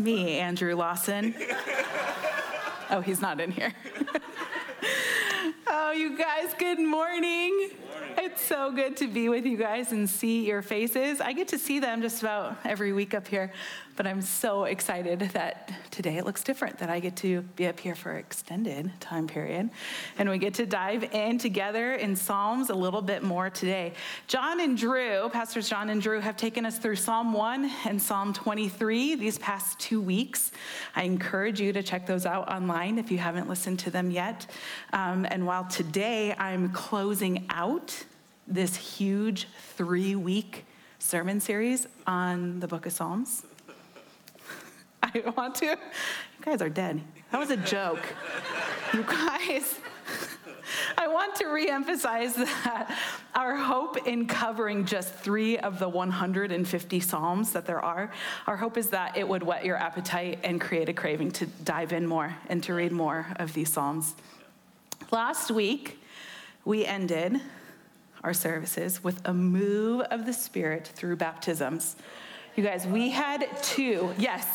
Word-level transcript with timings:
me, 0.00 0.38
Andrew 0.38 0.74
Lawson. 0.74 1.34
oh, 2.90 3.00
he's 3.00 3.20
not 3.20 3.40
in 3.40 3.50
here. 3.50 3.72
oh, 5.66 5.92
you 5.92 6.16
guys, 6.16 6.54
good 6.58 6.80
morning. 6.80 7.70
It's 8.30 8.42
so 8.42 8.70
good 8.70 8.98
to 8.98 9.08
be 9.08 9.30
with 9.30 9.46
you 9.46 9.56
guys 9.56 9.92
and 9.92 10.08
see 10.08 10.46
your 10.46 10.60
faces. 10.60 11.22
I 11.22 11.32
get 11.32 11.48
to 11.48 11.58
see 11.58 11.80
them 11.80 12.02
just 12.02 12.20
about 12.20 12.58
every 12.64 12.92
week 12.92 13.14
up 13.14 13.26
here, 13.26 13.50
but 13.96 14.06
I'm 14.06 14.20
so 14.20 14.64
excited 14.64 15.20
that 15.32 15.72
today 15.90 16.18
it 16.18 16.26
looks 16.26 16.42
different, 16.42 16.78
that 16.78 16.90
I 16.90 17.00
get 17.00 17.16
to 17.16 17.40
be 17.56 17.66
up 17.66 17.80
here 17.80 17.94
for 17.94 18.12
an 18.12 18.18
extended 18.18 18.92
time 19.00 19.26
period. 19.26 19.70
And 20.18 20.28
we 20.28 20.36
get 20.36 20.54
to 20.54 20.66
dive 20.66 21.14
in 21.14 21.38
together 21.38 21.94
in 21.94 22.14
Psalms 22.14 22.68
a 22.68 22.74
little 22.74 23.00
bit 23.00 23.22
more 23.22 23.48
today. 23.48 23.94
John 24.26 24.60
and 24.60 24.76
Drew, 24.76 25.30
Pastors 25.30 25.68
John 25.68 25.88
and 25.88 26.02
Drew, 26.02 26.20
have 26.20 26.36
taken 26.36 26.66
us 26.66 26.78
through 26.78 26.96
Psalm 26.96 27.32
1 27.32 27.70
and 27.86 28.00
Psalm 28.02 28.34
23 28.34 29.14
these 29.14 29.38
past 29.38 29.78
two 29.78 30.00
weeks. 30.00 30.52
I 30.94 31.04
encourage 31.04 31.58
you 31.58 31.72
to 31.72 31.82
check 31.82 32.06
those 32.06 32.26
out 32.26 32.52
online 32.52 32.98
if 32.98 33.10
you 33.10 33.18
haven't 33.18 33.48
listened 33.48 33.78
to 33.80 33.90
them 33.90 34.10
yet. 34.10 34.46
Um, 34.92 35.26
and 35.30 35.46
while 35.46 35.64
today 35.64 36.34
I'm 36.38 36.70
closing 36.72 37.46
out 37.48 38.04
this 38.50 38.74
huge 38.74 39.46
three 39.76 40.16
week 40.16 40.66
sermon 40.98 41.40
series 41.40 41.86
on 42.06 42.58
the 42.58 42.66
book 42.66 42.84
of 42.84 42.92
Psalms. 42.92 43.44
I 45.02 45.22
want 45.36 45.54
to. 45.56 45.66
You 45.66 45.76
guys 46.42 46.60
are 46.60 46.68
dead. 46.68 47.00
That 47.30 47.38
was 47.38 47.50
a 47.50 47.56
joke. 47.56 48.02
You 48.92 49.04
guys. 49.04 49.78
I 50.98 51.08
want 51.08 51.34
to 51.36 51.44
reemphasize 51.44 52.34
that 52.34 52.96
our 53.34 53.56
hope 53.56 54.06
in 54.06 54.26
covering 54.26 54.84
just 54.84 55.14
three 55.14 55.58
of 55.58 55.78
the 55.78 55.88
150 55.88 57.00
Psalms 57.00 57.52
that 57.52 57.66
there 57.66 57.80
are, 57.80 58.12
our 58.46 58.56
hope 58.56 58.76
is 58.76 58.88
that 58.90 59.16
it 59.16 59.26
would 59.26 59.42
whet 59.42 59.64
your 59.64 59.76
appetite 59.76 60.40
and 60.42 60.60
create 60.60 60.88
a 60.88 60.92
craving 60.92 61.30
to 61.32 61.46
dive 61.46 61.92
in 61.92 62.06
more 62.06 62.36
and 62.48 62.62
to 62.64 62.74
read 62.74 62.92
more 62.92 63.26
of 63.36 63.52
these 63.52 63.72
Psalms. 63.72 64.14
Last 65.10 65.50
week, 65.50 65.98
we 66.64 66.84
ended 66.84 67.40
our 68.22 68.34
services 68.34 69.02
with 69.02 69.20
a 69.26 69.32
move 69.32 70.02
of 70.02 70.26
the 70.26 70.32
Spirit 70.32 70.86
through 70.86 71.16
baptisms. 71.16 71.96
You 72.56 72.62
guys, 72.62 72.86
we 72.86 73.10
had 73.10 73.46
two, 73.62 74.12
yes, 74.18 74.46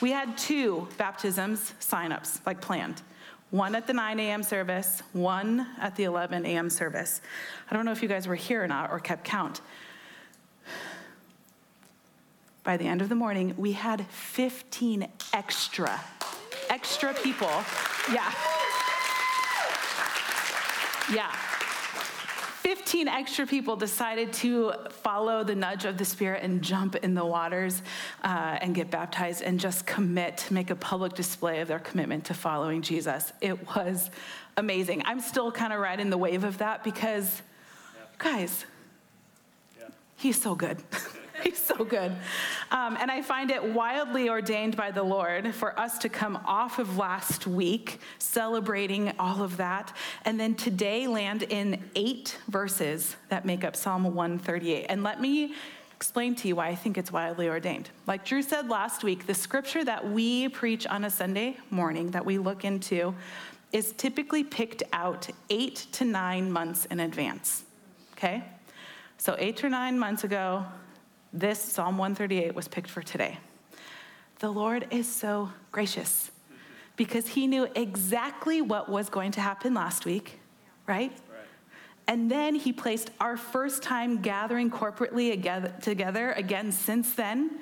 we 0.00 0.10
had 0.12 0.38
two 0.38 0.88
baptisms 0.96 1.74
signups, 1.80 2.44
like 2.46 2.60
planned. 2.60 3.02
One 3.50 3.74
at 3.74 3.86
the 3.86 3.92
9 3.92 4.20
a.m. 4.20 4.42
service, 4.42 5.02
one 5.12 5.66
at 5.80 5.96
the 5.96 6.04
11 6.04 6.46
a.m. 6.46 6.70
service. 6.70 7.20
I 7.70 7.74
don't 7.74 7.84
know 7.84 7.92
if 7.92 8.02
you 8.02 8.08
guys 8.08 8.28
were 8.28 8.36
here 8.36 8.62
or 8.62 8.68
not 8.68 8.90
or 8.90 9.00
kept 9.00 9.24
count. 9.24 9.60
By 12.62 12.76
the 12.76 12.86
end 12.86 13.02
of 13.02 13.08
the 13.08 13.14
morning, 13.14 13.54
we 13.56 13.72
had 13.72 14.06
15 14.06 15.08
extra, 15.32 16.00
extra 16.68 17.12
people. 17.14 17.50
Yeah. 18.12 18.32
Yeah. 21.12 21.34
15 22.70 23.08
extra 23.08 23.48
people 23.48 23.74
decided 23.74 24.32
to 24.32 24.72
follow 24.90 25.42
the 25.42 25.56
nudge 25.56 25.86
of 25.86 25.98
the 25.98 26.04
Spirit 26.04 26.44
and 26.44 26.62
jump 26.62 26.94
in 26.94 27.14
the 27.14 27.24
waters 27.24 27.82
uh, 28.22 28.58
and 28.60 28.76
get 28.76 28.92
baptized 28.92 29.42
and 29.42 29.58
just 29.58 29.86
commit, 29.86 30.36
to 30.36 30.54
make 30.54 30.70
a 30.70 30.76
public 30.76 31.14
display 31.14 31.62
of 31.62 31.66
their 31.66 31.80
commitment 31.80 32.26
to 32.26 32.32
following 32.32 32.80
Jesus. 32.80 33.32
It 33.40 33.66
was 33.74 34.08
amazing. 34.56 35.02
I'm 35.04 35.18
still 35.18 35.50
kind 35.50 35.72
of 35.72 35.80
riding 35.80 36.10
the 36.10 36.16
wave 36.16 36.44
of 36.44 36.58
that 36.58 36.84
because, 36.84 37.42
yeah. 37.96 38.02
guys, 38.18 38.64
yeah. 39.76 39.88
he's 40.16 40.40
so 40.40 40.54
good. 40.54 40.80
He's 41.44 41.58
so 41.58 41.84
good. 41.84 42.12
Um, 42.70 42.96
and 43.00 43.10
I 43.10 43.22
find 43.22 43.50
it 43.50 43.62
wildly 43.62 44.28
ordained 44.28 44.76
by 44.76 44.90
the 44.90 45.02
Lord 45.02 45.54
for 45.54 45.78
us 45.78 45.98
to 45.98 46.08
come 46.08 46.38
off 46.44 46.78
of 46.78 46.96
last 46.98 47.46
week 47.46 48.00
celebrating 48.18 49.12
all 49.18 49.42
of 49.42 49.56
that, 49.56 49.96
and 50.24 50.38
then 50.38 50.54
today 50.54 51.06
land 51.06 51.44
in 51.44 51.82
eight 51.94 52.38
verses 52.48 53.16
that 53.28 53.44
make 53.44 53.64
up 53.64 53.74
Psalm 53.74 54.14
138. 54.14 54.86
And 54.88 55.02
let 55.02 55.20
me 55.20 55.54
explain 55.94 56.34
to 56.34 56.48
you 56.48 56.56
why 56.56 56.68
I 56.68 56.74
think 56.74 56.98
it's 56.98 57.12
wildly 57.12 57.48
ordained. 57.48 57.90
Like 58.06 58.24
Drew 58.24 58.42
said 58.42 58.68
last 58.68 59.04
week, 59.04 59.26
the 59.26 59.34
scripture 59.34 59.84
that 59.84 60.10
we 60.10 60.48
preach 60.48 60.86
on 60.86 61.04
a 61.04 61.10
Sunday 61.10 61.56
morning 61.70 62.10
that 62.12 62.24
we 62.24 62.38
look 62.38 62.64
into 62.64 63.14
is 63.72 63.92
typically 63.92 64.42
picked 64.42 64.82
out 64.92 65.28
eight 65.48 65.86
to 65.92 66.04
nine 66.04 66.50
months 66.50 66.86
in 66.86 67.00
advance. 67.00 67.64
Okay? 68.12 68.44
So, 69.18 69.36
eight 69.38 69.62
or 69.62 69.68
nine 69.68 69.98
months 69.98 70.24
ago, 70.24 70.64
this 71.32 71.60
Psalm 71.60 71.98
138 71.98 72.54
was 72.54 72.68
picked 72.68 72.90
for 72.90 73.02
today. 73.02 73.38
The 74.40 74.50
Lord 74.50 74.86
is 74.90 75.08
so 75.08 75.50
gracious 75.70 76.30
because 76.96 77.28
he 77.28 77.46
knew 77.46 77.68
exactly 77.74 78.60
what 78.62 78.88
was 78.88 79.08
going 79.08 79.32
to 79.32 79.40
happen 79.40 79.74
last 79.74 80.04
week, 80.04 80.40
right? 80.86 81.12
And 82.06 82.30
then 82.30 82.54
he 82.56 82.72
placed 82.72 83.10
our 83.20 83.36
first 83.36 83.82
time 83.82 84.20
gathering 84.20 84.70
corporately 84.70 85.30
together 85.80 86.32
again 86.32 86.72
since 86.72 87.14
then. 87.14 87.60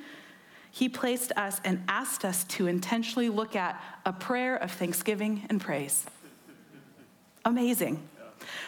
He 0.70 0.88
placed 0.88 1.32
us 1.32 1.60
and 1.64 1.82
asked 1.88 2.24
us 2.24 2.44
to 2.44 2.66
intentionally 2.66 3.28
look 3.28 3.56
at 3.56 3.82
a 4.06 4.12
prayer 4.12 4.56
of 4.56 4.70
thanksgiving 4.70 5.44
and 5.50 5.60
praise. 5.60 6.06
Amazing. 7.44 8.06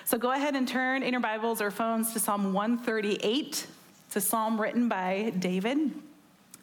So 0.04 0.18
go 0.18 0.32
ahead 0.32 0.56
and 0.56 0.66
turn 0.66 1.02
in 1.02 1.12
your 1.12 1.20
Bibles 1.20 1.62
or 1.62 1.70
phones 1.70 2.12
to 2.12 2.20
Psalm 2.20 2.52
138. 2.52 3.66
It's 4.10 4.16
a 4.16 4.28
psalm 4.28 4.60
written 4.60 4.88
by 4.88 5.32
David. 5.38 5.92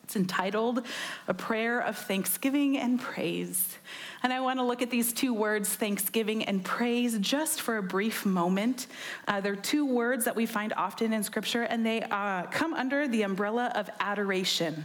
It's 0.03 0.17
entitled 0.17 0.85
A 1.29 1.33
Prayer 1.33 1.79
of 1.79 1.97
Thanksgiving 1.97 2.77
and 2.77 2.99
Praise. 2.99 3.77
And 4.21 4.33
I 4.33 4.41
want 4.41 4.59
to 4.59 4.65
look 4.65 4.81
at 4.81 4.89
these 4.89 5.13
two 5.13 5.33
words, 5.33 5.73
thanksgiving 5.73 6.43
and 6.43 6.61
praise, 6.61 7.17
just 7.19 7.61
for 7.61 7.77
a 7.77 7.81
brief 7.81 8.25
moment. 8.25 8.87
Uh, 9.29 9.39
they're 9.39 9.55
two 9.55 9.85
words 9.85 10.25
that 10.25 10.35
we 10.35 10.45
find 10.45 10.73
often 10.73 11.13
in 11.13 11.23
Scripture, 11.23 11.63
and 11.63 11.85
they 11.85 12.01
uh, 12.01 12.43
come 12.47 12.73
under 12.73 13.07
the 13.07 13.21
umbrella 13.21 13.71
of 13.75 13.89
adoration. 14.01 14.83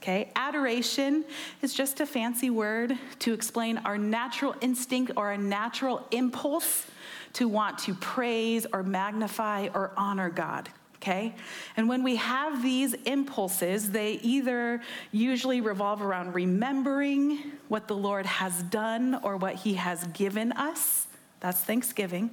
Okay, 0.00 0.32
adoration 0.36 1.22
is 1.60 1.74
just 1.74 2.00
a 2.00 2.06
fancy 2.06 2.48
word 2.48 2.96
to 3.18 3.34
explain 3.34 3.76
our 3.84 3.98
natural 3.98 4.54
instinct 4.62 5.12
or 5.16 5.32
a 5.32 5.36
natural 5.36 6.06
impulse 6.12 6.86
to 7.34 7.46
want 7.46 7.78
to 7.80 7.92
praise 7.92 8.66
or 8.72 8.82
magnify 8.82 9.68
or 9.74 9.92
honor 9.98 10.30
God 10.30 10.70
okay? 11.00 11.34
And 11.76 11.88
when 11.88 12.02
we 12.02 12.16
have 12.16 12.62
these 12.62 12.94
impulses, 13.04 13.90
they 13.90 14.14
either 14.14 14.82
usually 15.12 15.60
revolve 15.60 16.02
around 16.02 16.34
remembering 16.34 17.52
what 17.68 17.88
the 17.88 17.96
Lord 17.96 18.26
has 18.26 18.62
done 18.64 19.20
or 19.22 19.36
what 19.36 19.54
he 19.54 19.74
has 19.74 20.04
given 20.08 20.52
us. 20.52 21.06
That's 21.40 21.60
Thanksgiving, 21.60 22.30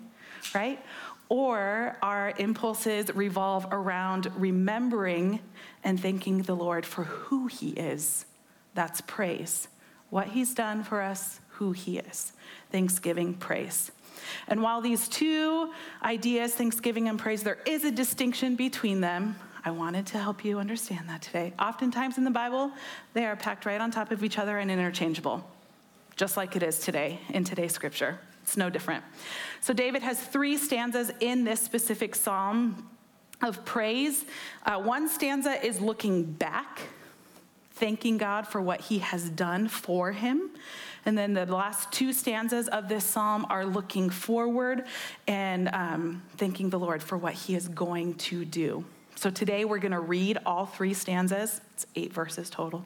right? 0.54 0.84
Or 1.30 1.98
our 2.02 2.34
impulses 2.38 3.14
revolve 3.16 3.68
around 3.72 4.32
remembering 4.36 5.40
and 5.84 6.00
thanking 6.00 6.44
the 6.44 6.56
Lord 6.56 6.86
for 6.86 7.04
who 7.04 7.48
he 7.48 7.70
is. 7.70 8.26
That's 8.74 9.02
praise. 9.02 9.68
What 10.10 10.30
he's 10.30 10.54
done 10.54 10.84
for 10.84 11.02
us, 11.02 11.40
who 11.50 11.72
he 11.72 12.00
is. 12.00 12.34
Thanksgiving, 12.72 13.36
praise. 13.36 13.92
And 14.48 14.62
while 14.62 14.82
these 14.82 15.08
two 15.08 15.72
ideas, 16.04 16.54
thanksgiving 16.54 17.10
and 17.10 17.20
praise, 17.20 17.44
there 17.44 17.60
is 17.66 17.84
a 17.84 17.92
distinction 17.92 18.56
between 18.56 19.02
them. 19.02 19.36
I 19.64 19.72
wanted 19.72 20.06
to 20.08 20.20
help 20.20 20.46
you 20.46 20.60
understand 20.60 21.10
that 21.10 21.24
today. 21.24 21.54
Oftentimes 21.60 22.18
in 22.18 22.24
the 22.24 22.32
Bible, 22.32 22.72
they 23.14 23.26
are 23.26 23.36
packed 23.36 23.66
right 23.66 23.82
on 23.82 23.90
top 23.90 24.12
of 24.12 24.24
each 24.24 24.38
other 24.38 24.60
and 24.60 24.70
interchangeable, 24.70 25.44
just 26.16 26.38
like 26.38 26.56
it 26.56 26.62
is 26.62 26.80
today 26.80 27.20
in 27.30 27.44
today's 27.44 27.74
scripture. 27.74 28.20
It's 28.44 28.58
no 28.58 28.70
different. 28.70 29.04
So, 29.62 29.74
David 29.74 30.04
has 30.04 30.22
three 30.22 30.56
stanzas 30.58 31.12
in 31.20 31.46
this 31.46 31.60
specific 31.60 32.14
psalm 32.14 32.88
of 33.42 33.66
praise. 33.66 34.26
Uh, 34.64 34.80
one 34.80 35.10
stanza 35.10 35.66
is 35.66 35.82
looking 35.82 36.24
back, 36.24 36.82
thanking 37.72 38.20
God 38.20 38.48
for 38.48 38.62
what 38.62 38.82
he 38.82 39.00
has 39.00 39.30
done 39.32 39.68
for 39.68 40.12
him. 40.12 40.52
And 41.06 41.18
then 41.18 41.34
the 41.34 41.46
last 41.46 41.92
two 41.92 42.12
stanzas 42.14 42.68
of 42.68 42.90
this 42.90 43.04
psalm 43.04 43.46
are 43.50 43.66
looking 43.66 44.10
forward 44.10 44.86
and 45.28 45.70
um, 45.70 46.24
thanking 46.38 46.70
the 46.70 46.80
Lord 46.80 47.04
for 47.04 47.18
what 47.18 47.34
he 47.34 47.56
is 47.56 47.68
going 47.68 48.16
to 48.16 48.44
do. 48.44 48.84
So 49.16 49.30
today 49.30 49.66
we're 49.66 49.80
going 49.80 49.92
to 49.92 50.00
read 50.00 50.40
all 50.46 50.66
three 50.66 50.94
stanzas, 50.94 51.62
it's 51.74 51.86
eight 51.96 52.12
verses 52.12 52.50
total. 52.50 52.84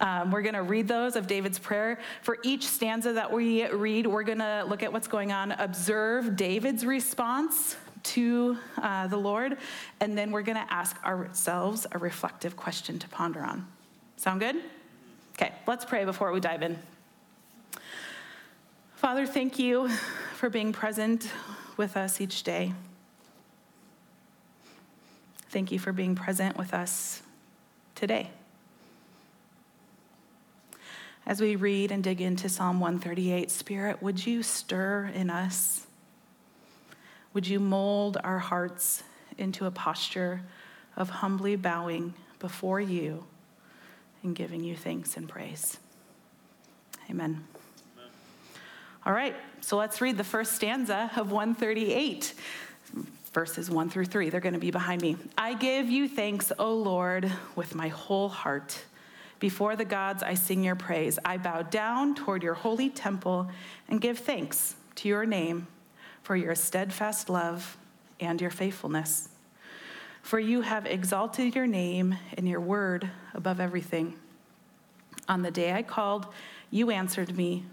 Um, 0.00 0.32
we're 0.32 0.42
going 0.42 0.54
to 0.54 0.62
read 0.62 0.88
those 0.88 1.14
of 1.14 1.26
David's 1.26 1.60
prayer. 1.60 2.00
For 2.22 2.38
each 2.42 2.66
stanza 2.66 3.12
that 3.12 3.30
we 3.30 3.66
read, 3.68 4.06
we're 4.06 4.24
going 4.24 4.38
to 4.38 4.64
look 4.68 4.82
at 4.82 4.92
what's 4.92 5.06
going 5.06 5.30
on, 5.30 5.52
observe 5.52 6.36
David's 6.36 6.84
response 6.84 7.76
to 8.04 8.58
uh, 8.82 9.06
the 9.06 9.16
Lord, 9.16 9.56
and 10.00 10.18
then 10.18 10.30
we're 10.30 10.42
going 10.42 10.58
to 10.58 10.72
ask 10.72 11.02
ourselves 11.04 11.86
a 11.92 11.98
reflective 11.98 12.56
question 12.56 12.98
to 12.98 13.08
ponder 13.08 13.40
on. 13.40 13.66
Sound 14.16 14.40
good? 14.40 14.56
Okay, 15.36 15.52
let's 15.66 15.84
pray 15.84 16.04
before 16.04 16.32
we 16.32 16.40
dive 16.40 16.62
in. 16.62 16.78
Father, 19.04 19.26
thank 19.26 19.58
you 19.58 19.90
for 20.36 20.48
being 20.48 20.72
present 20.72 21.30
with 21.76 21.94
us 21.94 22.22
each 22.22 22.42
day. 22.42 22.72
Thank 25.50 25.70
you 25.70 25.78
for 25.78 25.92
being 25.92 26.14
present 26.14 26.56
with 26.56 26.72
us 26.72 27.20
today. 27.94 28.30
As 31.26 31.38
we 31.38 31.54
read 31.54 31.92
and 31.92 32.02
dig 32.02 32.22
into 32.22 32.48
Psalm 32.48 32.80
138, 32.80 33.50
Spirit, 33.50 34.02
would 34.02 34.24
you 34.24 34.42
stir 34.42 35.10
in 35.14 35.28
us? 35.28 35.86
Would 37.34 37.46
you 37.46 37.60
mold 37.60 38.16
our 38.24 38.38
hearts 38.38 39.02
into 39.36 39.66
a 39.66 39.70
posture 39.70 40.40
of 40.96 41.10
humbly 41.10 41.56
bowing 41.56 42.14
before 42.38 42.80
you 42.80 43.26
and 44.22 44.34
giving 44.34 44.64
you 44.64 44.74
thanks 44.74 45.18
and 45.18 45.28
praise? 45.28 45.76
Amen. 47.10 47.44
All 49.06 49.12
right, 49.12 49.36
so 49.60 49.76
let's 49.76 50.00
read 50.00 50.16
the 50.16 50.24
first 50.24 50.52
stanza 50.52 51.10
of 51.16 51.30
138 51.30 52.34
verses 53.34 53.68
1 53.68 53.90
through 53.90 54.06
3. 54.06 54.30
They're 54.30 54.40
going 54.40 54.54
to 54.54 54.60
be 54.60 54.70
behind 54.70 55.02
me. 55.02 55.16
I 55.36 55.54
give 55.54 55.90
you 55.90 56.08
thanks, 56.08 56.52
O 56.58 56.72
Lord, 56.72 57.30
with 57.56 57.74
my 57.74 57.88
whole 57.88 58.28
heart. 58.28 58.82
Before 59.40 59.76
the 59.76 59.84
gods, 59.84 60.22
I 60.22 60.34
sing 60.34 60.62
your 60.62 60.76
praise. 60.76 61.18
I 61.24 61.36
bow 61.36 61.62
down 61.62 62.14
toward 62.14 62.42
your 62.42 62.54
holy 62.54 62.88
temple 62.88 63.50
and 63.88 64.00
give 64.00 64.20
thanks 64.20 64.76
to 64.94 65.08
your 65.08 65.26
name 65.26 65.66
for 66.22 66.36
your 66.36 66.54
steadfast 66.54 67.28
love 67.28 67.76
and 68.20 68.40
your 68.40 68.50
faithfulness. 68.50 69.28
For 70.22 70.38
you 70.38 70.62
have 70.62 70.86
exalted 70.86 71.54
your 71.54 71.66
name 71.66 72.16
and 72.38 72.48
your 72.48 72.60
word 72.60 73.10
above 73.34 73.60
everything. 73.60 74.14
On 75.28 75.42
the 75.42 75.50
day 75.50 75.72
I 75.72 75.82
called, 75.82 76.28
you 76.70 76.90
answered 76.90 77.36
me. 77.36 77.64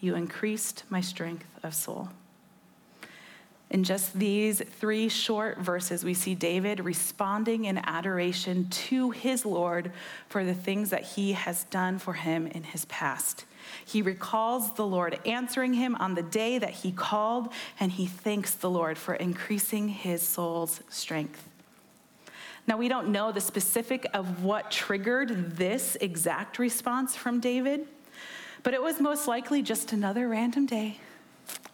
You 0.00 0.14
increased 0.14 0.84
my 0.88 1.00
strength 1.00 1.46
of 1.62 1.74
soul. 1.74 2.08
In 3.70 3.84
just 3.84 4.18
these 4.18 4.60
three 4.60 5.08
short 5.08 5.58
verses, 5.58 6.02
we 6.02 6.12
see 6.12 6.34
David 6.34 6.80
responding 6.80 7.66
in 7.66 7.78
adoration 7.78 8.68
to 8.68 9.10
his 9.10 9.46
Lord 9.46 9.92
for 10.28 10.42
the 10.42 10.54
things 10.54 10.90
that 10.90 11.04
he 11.04 11.32
has 11.32 11.64
done 11.64 12.00
for 12.00 12.14
him 12.14 12.48
in 12.48 12.64
his 12.64 12.84
past. 12.86 13.44
He 13.84 14.02
recalls 14.02 14.72
the 14.72 14.86
Lord 14.86 15.20
answering 15.24 15.74
him 15.74 15.94
on 15.96 16.16
the 16.16 16.22
day 16.22 16.58
that 16.58 16.70
he 16.70 16.90
called, 16.90 17.52
and 17.78 17.92
he 17.92 18.06
thanks 18.06 18.54
the 18.54 18.70
Lord 18.70 18.98
for 18.98 19.14
increasing 19.14 19.88
his 19.88 20.20
soul's 20.20 20.80
strength. 20.88 21.48
Now, 22.66 22.76
we 22.76 22.88
don't 22.88 23.08
know 23.08 23.30
the 23.30 23.40
specific 23.40 24.04
of 24.12 24.42
what 24.42 24.72
triggered 24.72 25.56
this 25.56 25.96
exact 26.00 26.58
response 26.58 27.14
from 27.14 27.38
David, 27.38 27.86
but 28.62 28.74
it 28.74 28.82
was 28.82 29.00
most 29.00 29.26
likely 29.26 29.62
just 29.62 29.92
another 29.92 30.28
random 30.28 30.66
day 30.66 30.98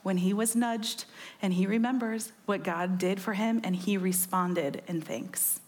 when 0.02 0.18
he 0.18 0.32
was 0.32 0.54
nudged 0.54 1.04
and 1.42 1.52
he 1.52 1.66
remembers 1.66 2.32
what 2.44 2.62
God 2.62 2.98
did 2.98 3.20
for 3.20 3.34
him 3.34 3.60
and 3.64 3.74
he 3.74 3.96
responded 3.96 4.82
in 4.86 5.00
thanks. 5.00 5.60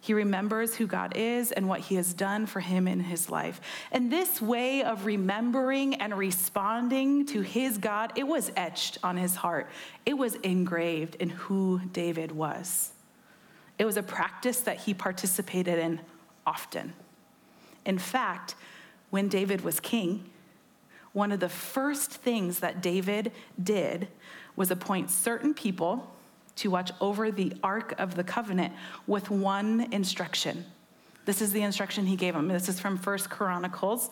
He 0.00 0.14
remembers 0.14 0.74
who 0.74 0.86
God 0.86 1.14
is 1.14 1.52
and 1.52 1.68
what 1.68 1.80
he 1.80 1.96
has 1.96 2.14
done 2.14 2.46
for 2.46 2.60
him 2.60 2.88
in 2.88 3.00
his 3.00 3.28
life. 3.28 3.60
And 3.92 4.10
this 4.10 4.40
way 4.40 4.82
of 4.82 5.04
remembering 5.04 5.96
and 5.96 6.16
responding 6.16 7.26
to 7.26 7.42
his 7.42 7.76
God, 7.76 8.12
it 8.16 8.26
was 8.26 8.50
etched 8.56 8.96
on 9.02 9.18
his 9.18 9.34
heart. 9.34 9.68
It 10.06 10.14
was 10.14 10.36
engraved 10.36 11.16
in 11.16 11.28
who 11.28 11.82
David 11.92 12.32
was. 12.32 12.92
It 13.78 13.84
was 13.84 13.98
a 13.98 14.02
practice 14.02 14.60
that 14.60 14.78
he 14.78 14.94
participated 14.94 15.78
in 15.78 16.00
often. 16.46 16.94
In 17.84 17.98
fact, 17.98 18.54
when 19.10 19.28
David 19.28 19.62
was 19.62 19.80
king, 19.80 20.24
one 21.12 21.32
of 21.32 21.40
the 21.40 21.48
first 21.48 22.10
things 22.10 22.60
that 22.60 22.80
David 22.80 23.32
did 23.62 24.08
was 24.56 24.70
appoint 24.70 25.10
certain 25.10 25.54
people 25.54 26.08
to 26.56 26.70
watch 26.70 26.92
over 27.00 27.30
the 27.30 27.52
Ark 27.62 27.94
of 27.98 28.14
the 28.14 28.24
Covenant 28.24 28.72
with 29.06 29.30
one 29.30 29.88
instruction. 29.92 30.64
This 31.24 31.42
is 31.42 31.52
the 31.52 31.62
instruction 31.62 32.06
he 32.06 32.16
gave 32.16 32.34
them. 32.34 32.48
This 32.48 32.68
is 32.68 32.78
from 32.78 32.96
First 32.96 33.30
Chronicles. 33.30 34.10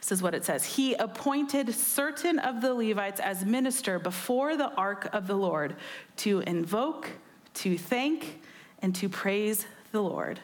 This 0.00 0.12
is 0.12 0.22
what 0.22 0.34
it 0.34 0.44
says. 0.44 0.64
He 0.64 0.94
appointed 0.94 1.74
certain 1.74 2.38
of 2.38 2.60
the 2.60 2.74
Levites 2.74 3.20
as 3.20 3.44
minister 3.44 3.98
before 3.98 4.56
the 4.56 4.70
ark 4.74 5.08
of 5.12 5.26
the 5.26 5.36
Lord 5.36 5.76
to 6.18 6.40
invoke, 6.40 7.08
to 7.54 7.78
thank, 7.78 8.42
and 8.82 8.94
to 8.96 9.08
praise 9.08 9.66
the 9.92 10.02
Lord, 10.02 10.40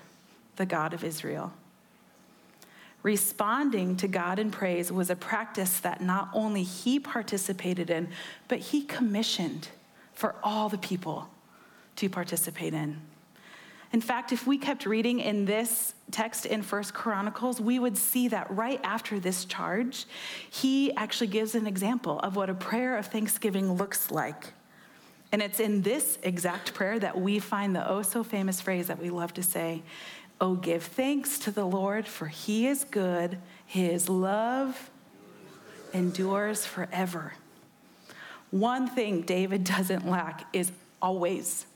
the 0.57 0.65
God 0.65 0.95
of 0.95 1.05
Israel. 1.05 1.53
Responding 3.03 3.97
to 3.97 4.09
God 4.09 4.39
in 4.39 4.51
praise 4.51 4.93
was 4.93 5.09
a 5.09 5.17
practice 5.17 5.81
that 5.81 6.03
not 6.03 6.29
only 6.35 6.63
he 6.63 7.01
participated 7.01 7.89
in, 7.89 8.09
but 8.47 8.59
he 8.59 8.83
commissioned 8.83 9.69
for 10.13 10.35
all 10.43 10.69
the 10.69 10.79
people 10.79 11.31
to 11.97 12.11
participate 12.11 12.75
in. 12.75 13.01
In 13.93 14.01
fact, 14.01 14.33
if 14.33 14.47
we 14.47 14.57
kept 14.57 14.87
reading 14.87 15.19
in 15.19 15.47
this 15.47 15.95
text 16.13 16.47
in 16.47 16.63
First 16.63 16.95
Chronicles, 16.95 17.61
we 17.61 17.79
would 17.79 17.97
see 17.97 18.29
that 18.29 18.49
right 18.51 18.81
after 18.85 19.19
this 19.19 19.45
charge, 19.45 20.07
he 20.49 20.95
actually 20.95 21.27
gives 21.27 21.55
an 21.55 21.67
example 21.67 22.21
of 22.21 22.37
what 22.37 22.51
a 22.51 22.55
prayer 22.55 22.97
of 22.97 23.07
thanksgiving 23.07 23.73
looks 23.73 24.11
like. 24.11 24.53
And 25.33 25.43
it's 25.43 25.61
in 25.61 25.83
this 25.83 26.19
exact 26.23 26.75
prayer 26.75 26.99
that 26.99 27.21
we 27.21 27.39
find 27.39 27.75
the 27.75 27.89
oh 27.89 28.03
so 28.03 28.23
famous 28.23 28.61
phrase 28.61 28.89
that 28.89 29.01
we 29.01 29.11
love 29.11 29.33
to 29.35 29.43
say 29.43 29.83
Oh, 30.41 30.55
give 30.55 30.83
thanks 30.83 31.39
to 31.41 31.51
the 31.51 31.67
Lord, 31.67 32.07
for 32.07 32.27
he 32.27 32.67
is 32.67 32.85
good. 32.85 33.39
His 33.67 34.09
love 34.09 34.91
endures 35.93 36.65
forever. 36.65 37.35
One 38.51 38.89
thing 38.89 39.23
David 39.23 39.65
doesn't 39.77 40.09
lack 40.09 40.47
is 40.55 40.73
always 41.03 41.67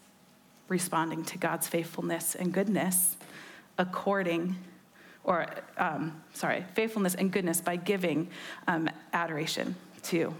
responding 0.68 1.24
to 1.24 1.38
God's 1.38 1.68
faithfulness 1.68 2.34
and 2.34 2.52
goodness 2.52 3.16
according, 3.76 4.56
or 5.24 5.46
um, 5.76 6.22
sorry, 6.32 6.64
faithfulness 6.74 7.14
and 7.14 7.30
goodness 7.30 7.60
by 7.60 7.76
giving 7.76 8.30
um, 8.66 8.88
adoration 9.12 9.74
to 10.04 10.34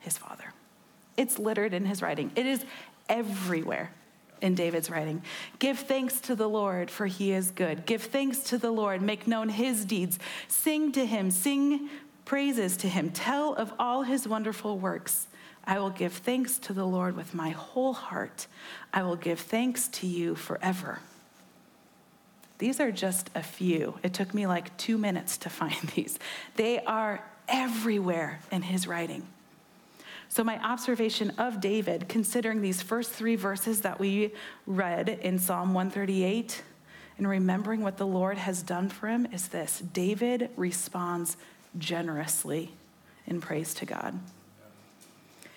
his 0.00 0.16
Father. 0.16 0.52
It's 1.16 1.38
littered 1.38 1.74
in 1.74 1.86
his 1.86 2.02
writing, 2.02 2.30
it 2.36 2.46
is 2.46 2.64
everywhere 3.08 3.90
in 4.40 4.54
David's 4.54 4.90
writing. 4.90 5.22
Give 5.58 5.78
thanks 5.78 6.20
to 6.22 6.34
the 6.34 6.48
Lord, 6.48 6.90
for 6.90 7.06
he 7.06 7.32
is 7.32 7.50
good. 7.50 7.86
Give 7.86 8.02
thanks 8.02 8.40
to 8.44 8.58
the 8.58 8.70
Lord, 8.70 9.02
make 9.02 9.26
known 9.26 9.48
his 9.48 9.84
deeds. 9.84 10.18
Sing 10.48 10.92
to 10.92 11.04
him, 11.04 11.30
sing 11.30 11.88
praises 12.24 12.76
to 12.78 12.88
him. 12.88 13.10
Tell 13.10 13.54
of 13.54 13.72
all 13.78 14.02
his 14.02 14.28
wonderful 14.28 14.78
works. 14.78 15.28
I 15.64 15.78
will 15.78 15.90
give 15.90 16.12
thanks 16.12 16.58
to 16.60 16.72
the 16.72 16.86
Lord 16.86 17.16
with 17.16 17.34
my 17.34 17.50
whole 17.50 17.92
heart. 17.92 18.46
I 18.92 19.02
will 19.02 19.16
give 19.16 19.40
thanks 19.40 19.88
to 19.88 20.06
you 20.06 20.34
forever. 20.34 21.00
These 22.58 22.80
are 22.80 22.90
just 22.90 23.30
a 23.34 23.42
few. 23.42 23.98
It 24.02 24.14
took 24.14 24.34
me 24.34 24.46
like 24.46 24.76
two 24.76 24.98
minutes 24.98 25.36
to 25.38 25.50
find 25.50 25.76
these. 25.94 26.18
They 26.56 26.80
are 26.80 27.24
everywhere 27.48 28.40
in 28.50 28.62
his 28.62 28.86
writing. 28.86 29.26
So, 30.30 30.44
my 30.44 30.62
observation 30.62 31.30
of 31.38 31.60
David, 31.60 32.08
considering 32.08 32.60
these 32.60 32.82
first 32.82 33.10
three 33.10 33.34
verses 33.34 33.80
that 33.80 33.98
we 33.98 34.32
read 34.66 35.08
in 35.08 35.38
Psalm 35.38 35.72
138 35.72 36.62
and 37.16 37.26
remembering 37.26 37.80
what 37.80 37.96
the 37.96 38.06
Lord 38.06 38.36
has 38.36 38.62
done 38.62 38.90
for 38.90 39.08
him, 39.08 39.26
is 39.32 39.48
this 39.48 39.80
David 39.80 40.50
responds 40.56 41.36
generously 41.78 42.72
in 43.26 43.40
praise 43.40 43.72
to 43.74 43.86
God. 43.86 44.18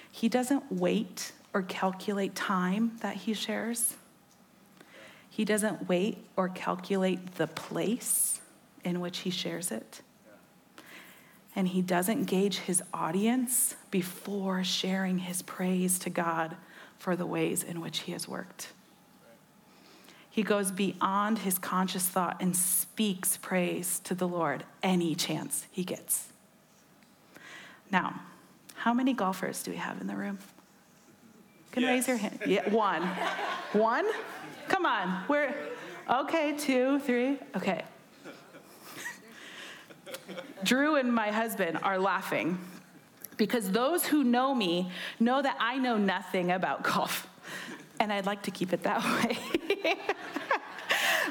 He 0.10 0.30
doesn't 0.30 0.72
wait 0.72 1.34
or 1.54 1.62
calculate 1.64 2.34
time 2.34 2.94
that 3.02 3.18
he 3.18 3.34
shares. 3.34 3.96
He 5.30 5.46
doesn't 5.46 5.88
wait 5.88 6.18
or 6.36 6.50
calculate 6.50 7.36
the 7.36 7.48
place 7.48 8.40
in 8.84 9.00
which 9.00 9.20
he 9.20 9.30
shares 9.30 9.70
it 9.72 10.02
and 11.56 11.68
he 11.68 11.82
doesn't 11.82 12.26
gauge 12.26 12.60
his 12.60 12.82
audience 12.94 13.76
before 13.90 14.64
sharing 14.64 15.20
his 15.20 15.42
praise 15.42 16.00
to 16.00 16.10
God 16.10 16.56
for 16.98 17.16
the 17.16 17.26
ways 17.26 17.64
in 17.64 17.82
which 17.82 18.00
he 18.00 18.12
has 18.14 18.28
worked. 18.28 18.70
He 20.30 20.44
goes 20.44 20.72
beyond 20.72 21.40
his 21.40 21.58
conscious 21.58 22.08
thought 22.08 22.38
and 22.40 22.56
speaks 22.56 23.36
praise 23.36 24.00
to 24.06 24.16
the 24.16 24.28
Lord 24.28 24.64
any 24.82 25.14
chance 25.14 25.68
he 25.72 25.84
gets. 25.84 26.30
Now, 27.92 28.22
how 28.76 28.94
many 28.94 29.14
golfers 29.14 29.62
do 29.62 29.72
we 29.72 29.78
have 29.78 30.00
in 30.00 30.08
the 30.08 30.16
room? 30.16 30.40
Can 31.72 31.84
yes. 31.84 31.90
raise 31.90 32.08
your 32.08 32.18
hand? 32.18 32.40
Yeah, 32.46 32.70
one. 32.70 33.04
one? 33.74 34.06
Come 34.70 34.86
on. 34.86 35.26
We're 35.28 35.54
okay, 36.10 36.56
two, 36.58 37.00
three. 37.00 37.38
Okay. 37.56 37.84
Drew 40.64 40.96
and 40.96 41.14
my 41.14 41.32
husband 41.32 41.80
are 41.84 41.98
laughing 41.98 42.60
because 43.38 43.72
those 43.72 44.06
who 44.06 44.24
know 44.24 44.54
me 44.54 44.92
know 45.20 45.42
that 45.42 45.58
I 45.60 45.78
know 45.78 45.98
nothing 45.98 46.52
about 46.52 46.84
golf. 46.84 47.28
And 48.00 48.12
I'd 48.12 48.26
like 48.26 48.44
to 48.44 48.52
keep 48.52 48.74
it 48.74 48.84
that 48.84 49.04
way. 49.24 49.38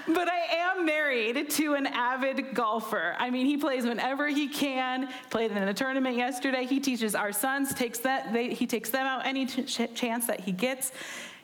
but 0.08 0.28
I 0.28 0.38
am 0.50 0.86
married 0.86 1.50
to 1.50 1.74
an 1.74 1.86
avid 1.86 2.54
golfer. 2.54 3.14
I 3.18 3.30
mean, 3.30 3.46
he 3.46 3.56
plays 3.56 3.84
whenever 3.84 4.28
he 4.28 4.48
can. 4.48 5.08
Played 5.30 5.50
in 5.52 5.58
a 5.58 5.74
tournament 5.74 6.16
yesterday. 6.16 6.64
He 6.64 6.80
teaches 6.80 7.14
our 7.14 7.32
sons. 7.32 7.74
Takes 7.74 8.00
that. 8.00 8.32
They, 8.32 8.54
he 8.54 8.66
takes 8.66 8.90
them 8.90 9.06
out 9.06 9.26
any 9.26 9.46
ch- 9.46 9.92
chance 9.94 10.26
that 10.26 10.40
he 10.40 10.52
gets. 10.52 10.92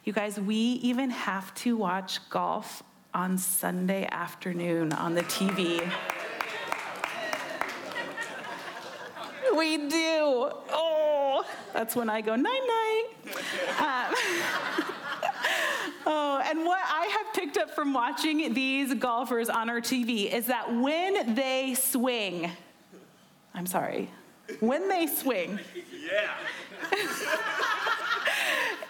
You 0.05 0.13
guys, 0.13 0.39
we 0.39 0.55
even 0.55 1.11
have 1.11 1.53
to 1.57 1.77
watch 1.77 2.29
golf 2.31 2.83
on 3.13 3.39
Sunday 3.39 4.07
afternoon 4.11 4.93
on 4.93 5.15
the 5.15 5.23
TV. 5.23 5.91
We 9.57 9.77
do. 9.89 10.51
Oh, 10.71 11.45
that's 11.73 11.97
when 11.97 12.09
I 12.09 12.21
go 12.21 12.37
night 12.37 12.63
night. 12.67 13.05
Um, 13.79 14.15
oh, 16.07 16.43
and 16.45 16.65
what 16.65 16.81
I 16.85 17.07
have 17.07 17.35
picked 17.35 17.57
up 17.57 17.71
from 17.75 17.93
watching 17.93 18.55
these 18.55 18.95
golfers 18.95 19.49
on 19.49 19.69
our 19.71 19.81
TV 19.81 20.33
is 20.33 20.47
that 20.47 20.75
when 20.75 21.35
they 21.35 21.75
swing, 21.75 22.51
I'm 23.55 23.67
sorry, 23.67 24.11
when 24.61 24.89
they 24.89 25.07
swing, 25.07 25.59
yeah. 25.75 26.35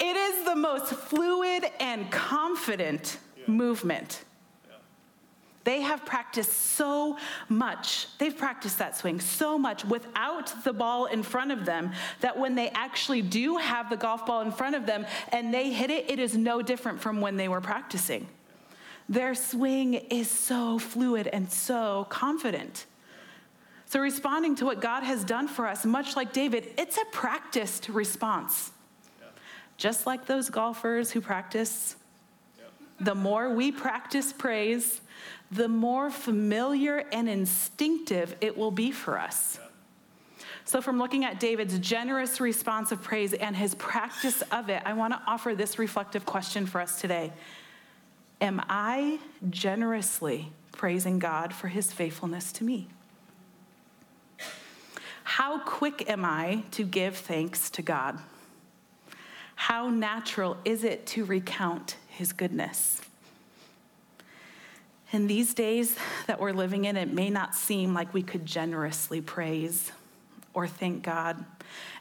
it 0.00 0.16
is 0.16 0.44
the 0.44 0.56
most 0.56 0.92
fluid 0.92 1.64
and 1.80 2.10
confident 2.10 3.18
yeah. 3.36 3.44
movement. 3.48 4.24
They 5.66 5.80
have 5.80 6.06
practiced 6.06 6.52
so 6.52 7.18
much. 7.48 8.06
They've 8.18 8.36
practiced 8.36 8.78
that 8.78 8.96
swing 8.96 9.18
so 9.18 9.58
much 9.58 9.84
without 9.84 10.62
the 10.62 10.72
ball 10.72 11.06
in 11.06 11.24
front 11.24 11.50
of 11.50 11.64
them 11.64 11.90
that 12.20 12.38
when 12.38 12.54
they 12.54 12.68
actually 12.68 13.20
do 13.20 13.56
have 13.56 13.90
the 13.90 13.96
golf 13.96 14.24
ball 14.26 14.42
in 14.42 14.52
front 14.52 14.76
of 14.76 14.86
them 14.86 15.06
and 15.32 15.52
they 15.52 15.72
hit 15.72 15.90
it, 15.90 16.08
it 16.08 16.20
is 16.20 16.36
no 16.36 16.62
different 16.62 17.00
from 17.00 17.20
when 17.20 17.36
they 17.36 17.48
were 17.48 17.60
practicing. 17.60 18.28
Their 19.08 19.34
swing 19.34 19.94
is 19.94 20.30
so 20.30 20.78
fluid 20.78 21.26
and 21.26 21.50
so 21.50 22.06
confident. 22.10 22.86
So, 23.86 23.98
responding 23.98 24.54
to 24.56 24.64
what 24.66 24.80
God 24.80 25.02
has 25.02 25.24
done 25.24 25.48
for 25.48 25.66
us, 25.66 25.84
much 25.84 26.14
like 26.14 26.32
David, 26.32 26.74
it's 26.78 26.96
a 26.96 27.04
practiced 27.10 27.88
response. 27.88 28.70
Just 29.78 30.06
like 30.06 30.26
those 30.26 30.48
golfers 30.48 31.10
who 31.10 31.20
practice, 31.20 31.96
the 33.00 33.16
more 33.16 33.52
we 33.52 33.72
practice 33.72 34.32
praise, 34.32 35.00
the 35.50 35.68
more 35.68 36.10
familiar 36.10 37.04
and 37.12 37.28
instinctive 37.28 38.34
it 38.40 38.56
will 38.56 38.70
be 38.70 38.90
for 38.90 39.18
us. 39.18 39.58
So, 40.64 40.80
from 40.80 40.98
looking 40.98 41.24
at 41.24 41.38
David's 41.38 41.78
generous 41.78 42.40
response 42.40 42.90
of 42.90 43.00
praise 43.00 43.32
and 43.32 43.54
his 43.54 43.76
practice 43.76 44.42
of 44.50 44.68
it, 44.68 44.82
I 44.84 44.94
want 44.94 45.12
to 45.12 45.22
offer 45.26 45.54
this 45.54 45.78
reflective 45.78 46.26
question 46.26 46.66
for 46.66 46.80
us 46.80 47.00
today 47.00 47.32
Am 48.40 48.60
I 48.68 49.18
generously 49.48 50.50
praising 50.72 51.18
God 51.18 51.54
for 51.54 51.68
his 51.68 51.92
faithfulness 51.92 52.52
to 52.52 52.64
me? 52.64 52.88
How 55.22 55.60
quick 55.60 56.08
am 56.08 56.24
I 56.24 56.64
to 56.72 56.84
give 56.84 57.16
thanks 57.16 57.70
to 57.70 57.82
God? 57.82 58.18
How 59.54 59.88
natural 59.88 60.56
is 60.64 60.84
it 60.84 61.06
to 61.08 61.24
recount 61.24 61.96
his 62.08 62.32
goodness? 62.32 63.02
In 65.12 65.28
these 65.28 65.54
days 65.54 65.96
that 66.26 66.40
we're 66.40 66.52
living 66.52 66.84
in, 66.84 66.96
it 66.96 67.12
may 67.12 67.30
not 67.30 67.54
seem 67.54 67.94
like 67.94 68.12
we 68.12 68.22
could 68.22 68.44
generously 68.44 69.20
praise 69.20 69.92
or 70.52 70.66
thank 70.66 71.02
God. 71.02 71.44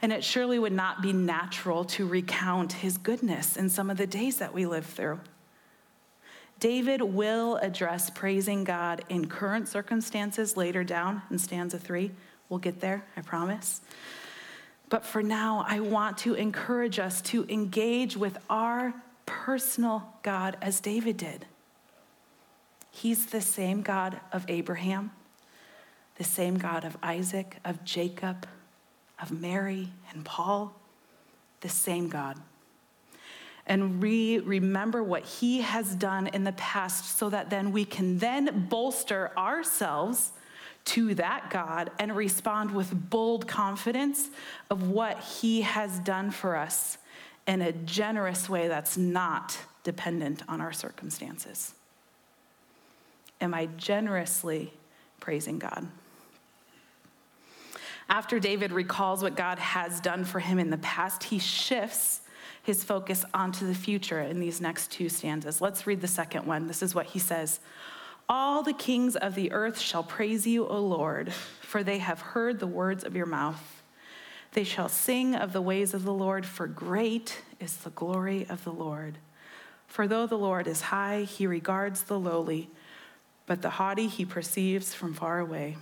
And 0.02 0.12
it 0.12 0.24
surely 0.24 0.58
would 0.58 0.74
not 0.74 1.02
be 1.02 1.14
natural 1.14 1.86
to 1.86 2.08
recount 2.08 2.74
his 2.74 2.98
goodness 2.98 3.58
in 3.58 3.70
some 3.70 3.90
of 3.90 3.98
the 3.98 4.08
days 4.08 4.38
that 4.38 4.54
we 4.54 4.66
live 4.66 4.86
through. 4.86 5.20
David 6.60 7.02
will 7.02 7.58
address 7.58 8.10
praising 8.10 8.64
God 8.64 9.04
in 9.10 9.28
current 9.28 9.68
circumstances 9.68 10.56
later 10.56 10.84
down 10.84 11.22
in 11.30 11.38
stanza 11.38 11.78
three. 11.78 12.12
We'll 12.50 12.60
get 12.60 12.80
there, 12.80 13.04
I 13.18 13.22
promise. 13.22 13.82
But 14.90 15.06
for 15.06 15.22
now, 15.22 15.66
I 15.68 15.80
want 15.80 16.18
to 16.20 16.36
encourage 16.36 16.98
us 16.98 17.22
to 17.24 17.46
engage 17.50 18.16
with 18.16 18.38
our 18.50 18.94
personal 19.26 20.14
God 20.24 20.58
as 20.62 20.80
David 20.80 21.18
did. 21.18 21.46
He's 22.96 23.26
the 23.26 23.42
same 23.42 23.82
God 23.82 24.22
of 24.32 24.46
Abraham, 24.48 25.12
the 26.18 26.24
same 26.24 26.58
God 26.58 26.86
of 26.86 26.96
Isaac, 27.04 27.58
of 27.66 27.84
Jacob, 27.84 28.48
of 29.22 29.32
Mary 29.32 29.90
and 30.14 30.24
Paul, 30.24 30.74
the 31.60 31.68
same 31.68 32.08
God. 32.08 32.38
And 33.68 34.02
we 34.02 34.40
remember 34.40 35.04
what 35.04 35.26
he 35.26 35.60
has 35.60 35.94
done 35.94 36.28
in 36.28 36.46
the 36.46 36.54
past 36.54 37.18
so 37.18 37.30
that 37.32 37.50
then 37.50 37.74
we 37.74 37.84
can 37.84 38.18
then 38.20 38.68
bolster 38.70 39.38
ourselves 39.38 40.32
to 40.86 41.16
that 41.16 41.50
God 41.50 41.92
and 42.00 42.16
respond 42.16 42.72
with 42.72 43.10
bold 43.10 43.46
confidence 43.46 44.30
of 44.70 44.90
what 44.90 45.20
he 45.20 45.64
has 45.64 46.00
done 46.00 46.32
for 46.32 46.56
us 46.56 46.98
in 47.46 47.62
a 47.62 47.74
generous 47.74 48.48
way 48.48 48.70
that's 48.70 48.96
not 48.96 49.58
dependent 49.84 50.44
on 50.48 50.62
our 50.62 50.72
circumstances. 50.72 51.74
Am 53.46 53.54
I 53.54 53.68
generously 53.78 54.74
praising 55.20 55.60
God? 55.60 55.88
After 58.10 58.40
David 58.40 58.72
recalls 58.72 59.22
what 59.22 59.36
God 59.36 59.60
has 59.60 60.02
done 60.02 60.26
for 60.26 60.40
him 60.40 60.58
in 60.58 60.72
the 60.72 60.80
past, 60.80 61.26
he 61.26 61.38
shifts 61.38 62.22
his 62.64 62.84
focus 62.84 63.24
onto 63.36 63.68
the 63.68 63.76
future 63.76 64.20
in 64.20 64.40
these 64.40 64.60
next 64.60 64.90
two 64.90 65.10
stanzas. 65.10 65.62
Let's 65.62 65.86
read 65.86 66.02
the 66.02 66.08
second 66.08 66.48
one. 66.48 66.66
This 66.66 66.82
is 66.82 66.96
what 66.96 67.06
he 67.06 67.20
says 67.20 67.60
All 68.28 68.64
the 68.64 68.74
kings 68.74 69.16
of 69.16 69.36
the 69.36 69.52
earth 69.52 69.80
shall 69.80 70.04
praise 70.04 70.48
you, 70.48 70.68
O 70.68 70.80
Lord, 70.80 71.32
for 71.32 71.84
they 71.84 72.00
have 72.00 72.22
heard 72.22 72.60
the 72.60 72.66
words 72.66 73.04
of 73.04 73.16
your 73.16 73.28
mouth. 73.28 73.84
They 74.54 74.64
shall 74.64 74.90
sing 74.90 75.36
of 75.36 75.54
the 75.54 75.62
ways 75.62 75.94
of 75.94 76.04
the 76.04 76.14
Lord, 76.14 76.48
for 76.48 76.66
great 76.66 77.44
is 77.60 77.78
the 77.78 77.92
glory 77.92 78.48
of 78.50 78.64
the 78.64 78.74
Lord. 78.74 79.20
For 79.86 80.08
though 80.08 80.26
the 80.26 80.36
Lord 80.36 80.66
is 80.66 80.82
high, 80.82 81.22
he 81.22 81.46
regards 81.46 82.06
the 82.06 82.20
lowly 82.20 82.72
but 83.46 83.62
the 83.62 83.72
haughty 83.72 84.08
he 84.08 84.26
perceives 84.26 84.94
from 84.94 85.14
far 85.14 85.40
away. 85.40 85.78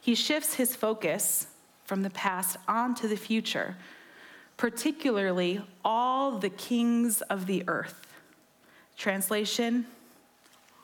He 0.00 0.14
shifts 0.14 0.54
his 0.54 0.74
focus 0.74 1.46
from 1.84 2.02
the 2.02 2.10
past 2.10 2.56
onto 2.66 3.08
the 3.08 3.16
future, 3.16 3.76
particularly 4.56 5.60
all 5.84 6.38
the 6.38 6.50
kings 6.50 7.20
of 7.22 7.46
the 7.46 7.64
earth. 7.66 8.06
Translation 8.96 9.86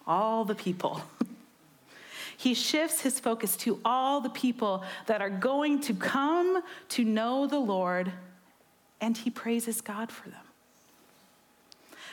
all 0.07 0.45
the 0.45 0.55
people. 0.55 1.03
he 2.37 2.55
shifts 2.55 3.01
his 3.01 3.21
focus 3.21 3.57
to 3.57 3.81
all 3.85 4.21
the 4.21 4.31
people 4.31 4.85
that 5.07 5.21
are 5.21 5.31
going 5.31 5.81
to 5.81 5.95
come 5.95 6.63
to 6.91 7.05
know 7.05 7.47
the 7.47 7.59
Lord, 7.59 8.13
and 9.01 9.17
he 9.17 9.31
praises 9.31 9.81
God 9.81 10.11
for 10.11 10.29
them. 10.29 10.41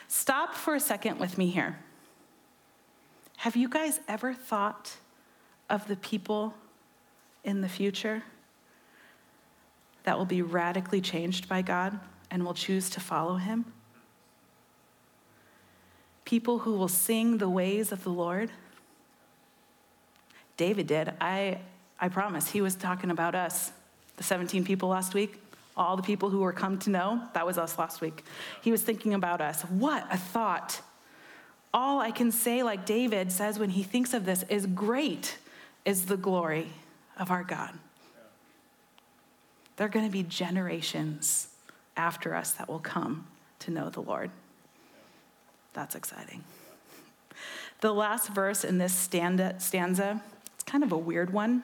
Stop 0.08 0.54
for 0.54 0.74
a 0.74 0.80
second 0.80 1.18
with 1.18 1.38
me 1.38 1.48
here. 1.48 1.78
Have 3.42 3.56
you 3.56 3.68
guys 3.68 3.98
ever 4.06 4.32
thought 4.32 4.98
of 5.68 5.88
the 5.88 5.96
people 5.96 6.54
in 7.42 7.60
the 7.60 7.68
future 7.68 8.22
that 10.04 10.16
will 10.16 10.24
be 10.24 10.42
radically 10.42 11.00
changed 11.00 11.48
by 11.48 11.60
God 11.60 11.98
and 12.30 12.44
will 12.44 12.54
choose 12.54 12.88
to 12.90 13.00
follow 13.00 13.34
Him? 13.34 13.64
People 16.24 16.60
who 16.60 16.74
will 16.74 16.86
sing 16.86 17.38
the 17.38 17.48
ways 17.48 17.90
of 17.90 18.04
the 18.04 18.10
Lord? 18.10 18.52
David 20.56 20.86
did. 20.86 21.12
I, 21.20 21.58
I 21.98 22.10
promise. 22.10 22.48
He 22.48 22.60
was 22.60 22.76
talking 22.76 23.10
about 23.10 23.34
us, 23.34 23.72
the 24.18 24.22
17 24.22 24.64
people 24.64 24.88
last 24.88 25.14
week, 25.14 25.42
all 25.76 25.96
the 25.96 26.04
people 26.04 26.30
who 26.30 26.38
were 26.38 26.52
come 26.52 26.78
to 26.78 26.90
know. 26.90 27.20
That 27.34 27.44
was 27.44 27.58
us 27.58 27.76
last 27.76 28.00
week. 28.00 28.22
He 28.60 28.70
was 28.70 28.82
thinking 28.82 29.14
about 29.14 29.40
us. 29.40 29.62
What 29.62 30.06
a 30.12 30.16
thought 30.16 30.80
all 31.74 32.00
I 32.00 32.10
can 32.10 32.30
say, 32.30 32.62
like 32.62 32.84
David 32.84 33.32
says 33.32 33.58
when 33.58 33.70
he 33.70 33.82
thinks 33.82 34.12
of 34.14 34.24
this, 34.24 34.44
is 34.48 34.66
great 34.66 35.38
is 35.84 36.06
the 36.06 36.16
glory 36.16 36.68
of 37.18 37.30
our 37.30 37.44
God. 37.44 37.72
There 39.76 39.86
are 39.86 39.90
going 39.90 40.06
to 40.06 40.12
be 40.12 40.22
generations 40.22 41.48
after 41.96 42.34
us 42.34 42.52
that 42.52 42.68
will 42.68 42.78
come 42.78 43.26
to 43.60 43.70
know 43.70 43.90
the 43.90 44.02
Lord. 44.02 44.30
That's 45.72 45.94
exciting. 45.94 46.44
The 47.80 47.92
last 47.92 48.28
verse 48.28 48.64
in 48.64 48.78
this 48.78 48.94
stanza, 48.94 49.54
it's 49.56 50.64
kind 50.64 50.84
of 50.84 50.92
a 50.92 50.98
weird 50.98 51.32
one. 51.32 51.62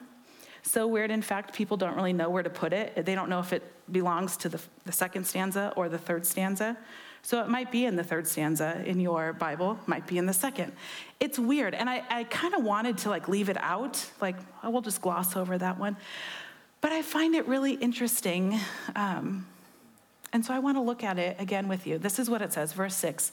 So 0.63 0.87
weird, 0.87 1.11
in 1.11 1.21
fact, 1.21 1.53
people 1.53 1.77
don't 1.77 1.95
really 1.95 2.13
know 2.13 2.29
where 2.29 2.43
to 2.43 2.49
put 2.49 2.73
it. 2.73 3.05
They 3.05 3.15
don't 3.15 3.29
know 3.29 3.39
if 3.39 3.53
it 3.53 3.63
belongs 3.91 4.35
to 4.37 4.49
the, 4.49 4.59
the 4.85 4.91
second 4.91 5.25
stanza 5.25 5.71
or 5.75 5.87
the 5.87 5.97
third 5.97 6.25
stanza. 6.25 6.77
So 7.29 7.39
it 7.41 7.47
might 7.47 7.71
be 7.71 7.85
in 7.85 7.95
the 7.95 8.03
third 8.03 8.25
stanza 8.25 8.81
in 8.87 8.99
your 8.99 9.33
Bible, 9.33 9.77
might 9.85 10.07
be 10.07 10.17
in 10.17 10.25
the 10.25 10.33
second. 10.33 10.73
It's 11.19 11.37
weird. 11.37 11.75
And 11.75 11.87
I, 11.87 12.03
I 12.09 12.23
kind 12.23 12.55
of 12.55 12.63
wanted 12.63 12.97
to 12.99 13.09
like 13.11 13.27
leave 13.27 13.49
it 13.49 13.57
out, 13.59 14.03
like, 14.19 14.35
oh, 14.63 14.71
we'll 14.71 14.81
just 14.81 14.99
gloss 14.99 15.35
over 15.35 15.55
that 15.59 15.77
one. 15.77 15.95
But 16.81 16.91
I 16.91 17.03
find 17.03 17.35
it 17.35 17.47
really 17.47 17.73
interesting. 17.73 18.59
Um, 18.95 19.45
and 20.33 20.43
so 20.43 20.55
I 20.55 20.57
want 20.57 20.77
to 20.77 20.81
look 20.81 21.03
at 21.03 21.19
it 21.19 21.35
again 21.39 21.67
with 21.67 21.85
you. 21.85 21.99
This 21.99 22.17
is 22.17 22.31
what 22.31 22.41
it 22.41 22.51
says, 22.51 22.73
verse 22.73 22.95
6. 22.95 23.31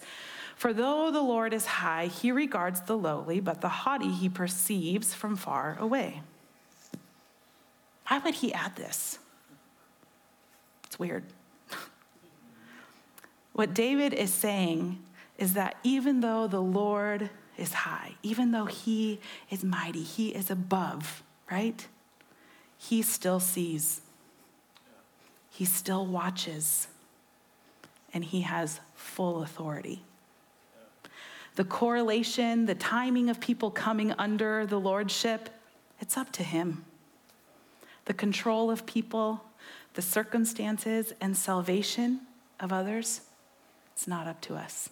For 0.57 0.75
though 0.75 1.11
the 1.11 1.23
Lord 1.23 1.55
is 1.55 1.65
high, 1.65 2.09
he 2.09 2.31
regards 2.31 2.83
the 2.83 2.99
lowly, 2.99 3.41
but 3.41 3.63
the 3.63 3.71
haughty 3.71 4.13
he 4.13 4.29
perceives 4.29 5.15
from 5.15 5.37
far 5.37 5.75
away. 5.81 6.21
Why 8.09 8.19
would 8.19 8.35
he 8.35 8.53
add 8.53 8.77
this? 8.77 9.19
It's 10.85 10.99
weird. 10.99 11.25
What 13.57 13.75
David 13.75 14.15
is 14.15 14.33
saying 14.33 15.03
is 15.37 15.55
that 15.55 15.77
even 15.83 16.21
though 16.21 16.47
the 16.47 16.63
Lord 16.63 17.31
is 17.59 17.73
high, 17.73 18.13
even 18.23 18.53
though 18.53 18.67
he 18.67 19.21
is 19.51 19.65
mighty, 19.65 20.03
he 20.03 20.29
is 20.29 20.51
above, 20.51 21.23
right? 21.51 21.87
he 22.77 23.03
still 23.03 23.41
sees, 23.41 24.01
he 25.51 25.65
still 25.65 26.07
watches, 26.07 26.89
and 28.13 28.25
he 28.25 28.43
has 28.43 28.81
full 28.95 29.43
authority. 29.43 30.03
The 31.57 31.65
correlation, 31.65 32.67
the 32.67 32.75
timing 32.75 33.31
of 33.31 33.41
people 33.41 33.71
coming 33.71 34.13
under 34.13 34.67
the 34.67 34.79
lordship, 34.79 35.49
it's 36.01 36.17
up 36.17 36.31
to 36.33 36.43
him. 36.43 36.85
The 38.05 38.15
control 38.15 38.71
of 38.71 38.85
people, 38.85 39.43
the 39.95 40.03
circumstances, 40.03 41.15
and 41.21 41.37
salvation 41.37 42.21
of 42.61 42.73
others, 42.73 43.23
it's 43.97 44.07
not 44.07 44.27
up 44.27 44.43
to 44.43 44.55
us. 44.57 44.91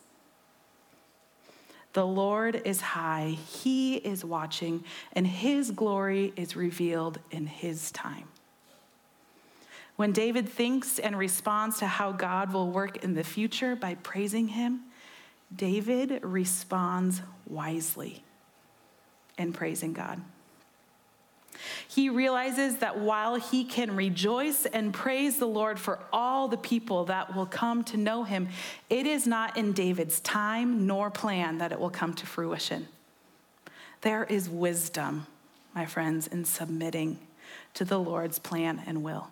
The 1.93 2.07
Lord 2.07 2.63
is 2.65 2.81
high, 2.81 3.37
He 3.49 3.97
is 3.97 4.25
watching, 4.25 4.83
and 5.13 5.27
His 5.27 5.71
glory 5.71 6.33
is 6.37 6.57
revealed 6.57 7.19
in 7.31 7.47
His 7.47 7.93
time. 7.93 8.29
When 9.97 10.11
David 10.11 10.49
thinks 10.49 10.99
and 10.99 11.19
responds 11.19 11.79
to 11.81 11.87
how 11.87 12.13
God 12.13 12.53
will 12.53 12.71
work 12.71 13.05
in 13.05 13.13
the 13.15 13.23
future 13.23 13.77
by 13.77 13.95
praising 13.97 14.49
Him, 14.49 14.81
David 15.55 16.21
responds 16.23 17.21
wisely 17.47 18.25
in 19.37 19.53
praising 19.53 19.93
God. 19.93 20.21
He 21.89 22.09
realizes 22.09 22.77
that 22.77 22.99
while 22.99 23.37
he 23.37 23.65
can 23.65 23.95
rejoice 23.97 24.67
and 24.67 24.93
praise 24.93 25.39
the 25.39 25.47
Lord 25.47 25.79
for 25.79 25.99
all 26.13 26.49
the 26.49 26.57
people 26.57 27.05
that 27.07 27.35
will 27.35 27.47
come 27.47 27.85
to 27.85 27.97
know 27.97 28.25
him, 28.25 28.49
it 28.91 29.07
is 29.07 29.27
not 29.27 29.57
in 29.57 29.73
David's 29.73 30.21
time 30.21 30.87
nor 30.87 31.11
plan 31.11 31.59
that 31.59 31.73
it 31.73 31.81
will 31.81 31.91
come 31.91 32.15
to 32.15 32.27
fruition. 32.27 32.89
There 34.01 34.25
is 34.25 34.49
wisdom, 34.49 35.27
my 35.75 35.87
friends, 35.87 36.27
in 36.27 36.45
submitting 36.45 37.19
to 37.75 37.85
the 37.85 37.99
Lord's 37.99 38.39
plan 38.39 38.83
and 38.87 39.03
will. 39.03 39.29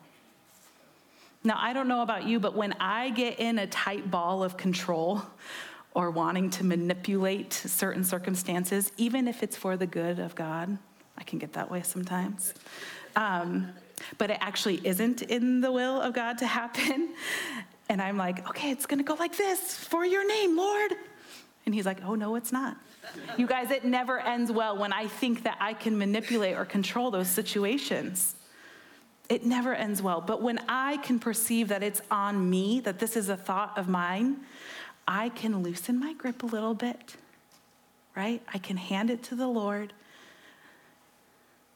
Now, 1.44 1.56
I 1.58 1.72
don't 1.72 1.88
know 1.88 2.02
about 2.02 2.24
you, 2.24 2.38
but 2.38 2.54
when 2.54 2.72
I 2.74 3.10
get 3.10 3.40
in 3.40 3.58
a 3.58 3.66
tight 3.66 4.10
ball 4.10 4.44
of 4.44 4.56
control 4.56 5.22
or 5.94 6.10
wanting 6.10 6.50
to 6.50 6.64
manipulate 6.64 7.52
certain 7.52 8.04
circumstances, 8.04 8.92
even 8.96 9.26
if 9.26 9.42
it's 9.42 9.56
for 9.56 9.76
the 9.76 9.86
good 9.86 10.18
of 10.18 10.34
God, 10.34 10.78
I 11.18 11.24
can 11.24 11.38
get 11.38 11.52
that 11.54 11.70
way 11.70 11.82
sometimes. 11.82 12.54
Um, 13.16 13.68
but 14.18 14.30
it 14.30 14.38
actually 14.40 14.80
isn't 14.84 15.22
in 15.22 15.60
the 15.60 15.70
will 15.70 16.00
of 16.00 16.14
God 16.14 16.38
to 16.38 16.46
happen. 16.46 17.14
And 17.88 18.00
I'm 18.00 18.16
like, 18.16 18.48
okay, 18.48 18.70
it's 18.70 18.86
gonna 18.86 19.02
go 19.02 19.14
like 19.14 19.36
this 19.36 19.76
for 19.76 20.02
your 20.06 20.26
name, 20.26 20.56
Lord. 20.56 20.92
And 21.66 21.74
he's 21.74 21.84
like, 21.84 21.98
oh, 22.04 22.14
no, 22.14 22.36
it's 22.36 22.50
not. 22.50 22.78
You 23.36 23.46
guys, 23.46 23.70
it 23.70 23.84
never 23.84 24.18
ends 24.18 24.50
well 24.50 24.78
when 24.78 24.92
I 24.94 25.08
think 25.08 25.42
that 25.42 25.58
I 25.60 25.74
can 25.74 25.98
manipulate 25.98 26.56
or 26.56 26.64
control 26.64 27.10
those 27.10 27.28
situations. 27.28 28.36
It 29.28 29.44
never 29.44 29.74
ends 29.74 30.00
well. 30.02 30.20
But 30.20 30.40
when 30.40 30.60
I 30.68 30.98
can 30.98 31.18
perceive 31.18 31.68
that 31.68 31.82
it's 31.82 32.00
on 32.10 32.48
me, 32.48 32.80
that 32.80 32.98
this 32.98 33.16
is 33.16 33.28
a 33.28 33.36
thought 33.36 33.76
of 33.76 33.88
mine, 33.88 34.38
I 35.06 35.28
can 35.30 35.62
loosen 35.62 35.98
my 35.98 36.14
grip 36.14 36.42
a 36.42 36.46
little 36.46 36.74
bit, 36.74 37.16
right? 38.16 38.42
I 38.52 38.58
can 38.58 38.76
hand 38.76 39.10
it 39.10 39.22
to 39.24 39.34
the 39.34 39.48
Lord 39.48 39.92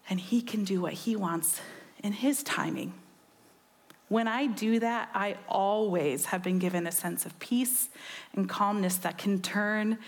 and 0.09 0.21
He 0.21 0.41
can 0.41 0.65
do 0.65 0.81
what 0.81 0.93
He 0.93 1.17
wants 1.17 1.61
in 2.03 2.13
His 2.13 2.43
timing. 2.43 2.95
When 4.09 4.29
I 4.29 4.47
do 4.47 4.79
that, 4.81 5.11
I 5.15 5.37
always 5.49 6.27
have 6.27 6.43
been 6.43 6.59
given 6.59 6.87
a 6.87 6.93
sense 6.93 7.27
of 7.27 7.39
peace 7.41 7.89
and 8.35 8.49
calmness 8.49 8.97
that 8.99 9.19
can 9.19 9.43
turn 9.43 9.99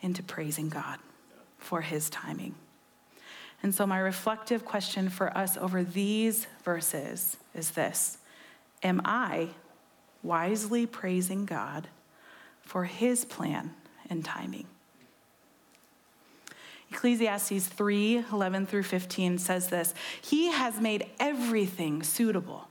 into 0.00 0.22
praising 0.22 0.68
God 0.68 0.98
for 1.58 1.82
His 1.82 2.08
timing. 2.08 2.54
And 3.62 3.74
so, 3.74 3.86
my 3.86 3.98
reflective 3.98 4.64
question 4.64 5.08
for 5.08 5.36
us 5.36 5.56
over 5.56 5.82
these 5.82 6.46
verses 6.64 7.36
is 7.54 7.70
this 7.72 8.18
Am 8.82 9.00
I 9.04 9.48
wisely 10.22 10.86
praising 10.86 11.44
God 11.44 11.88
for 12.60 12.84
His 12.84 13.24
plan 13.24 13.74
and 14.08 14.24
timing? 14.24 14.66
Ecclesiastes 16.90 17.66
3 17.66 18.24
11 18.32 18.66
through 18.66 18.82
15 18.82 19.38
says 19.38 19.68
this 19.68 19.94
He 20.20 20.46
has 20.48 20.80
made 20.80 21.06
everything 21.18 22.02
suitable 22.02 22.68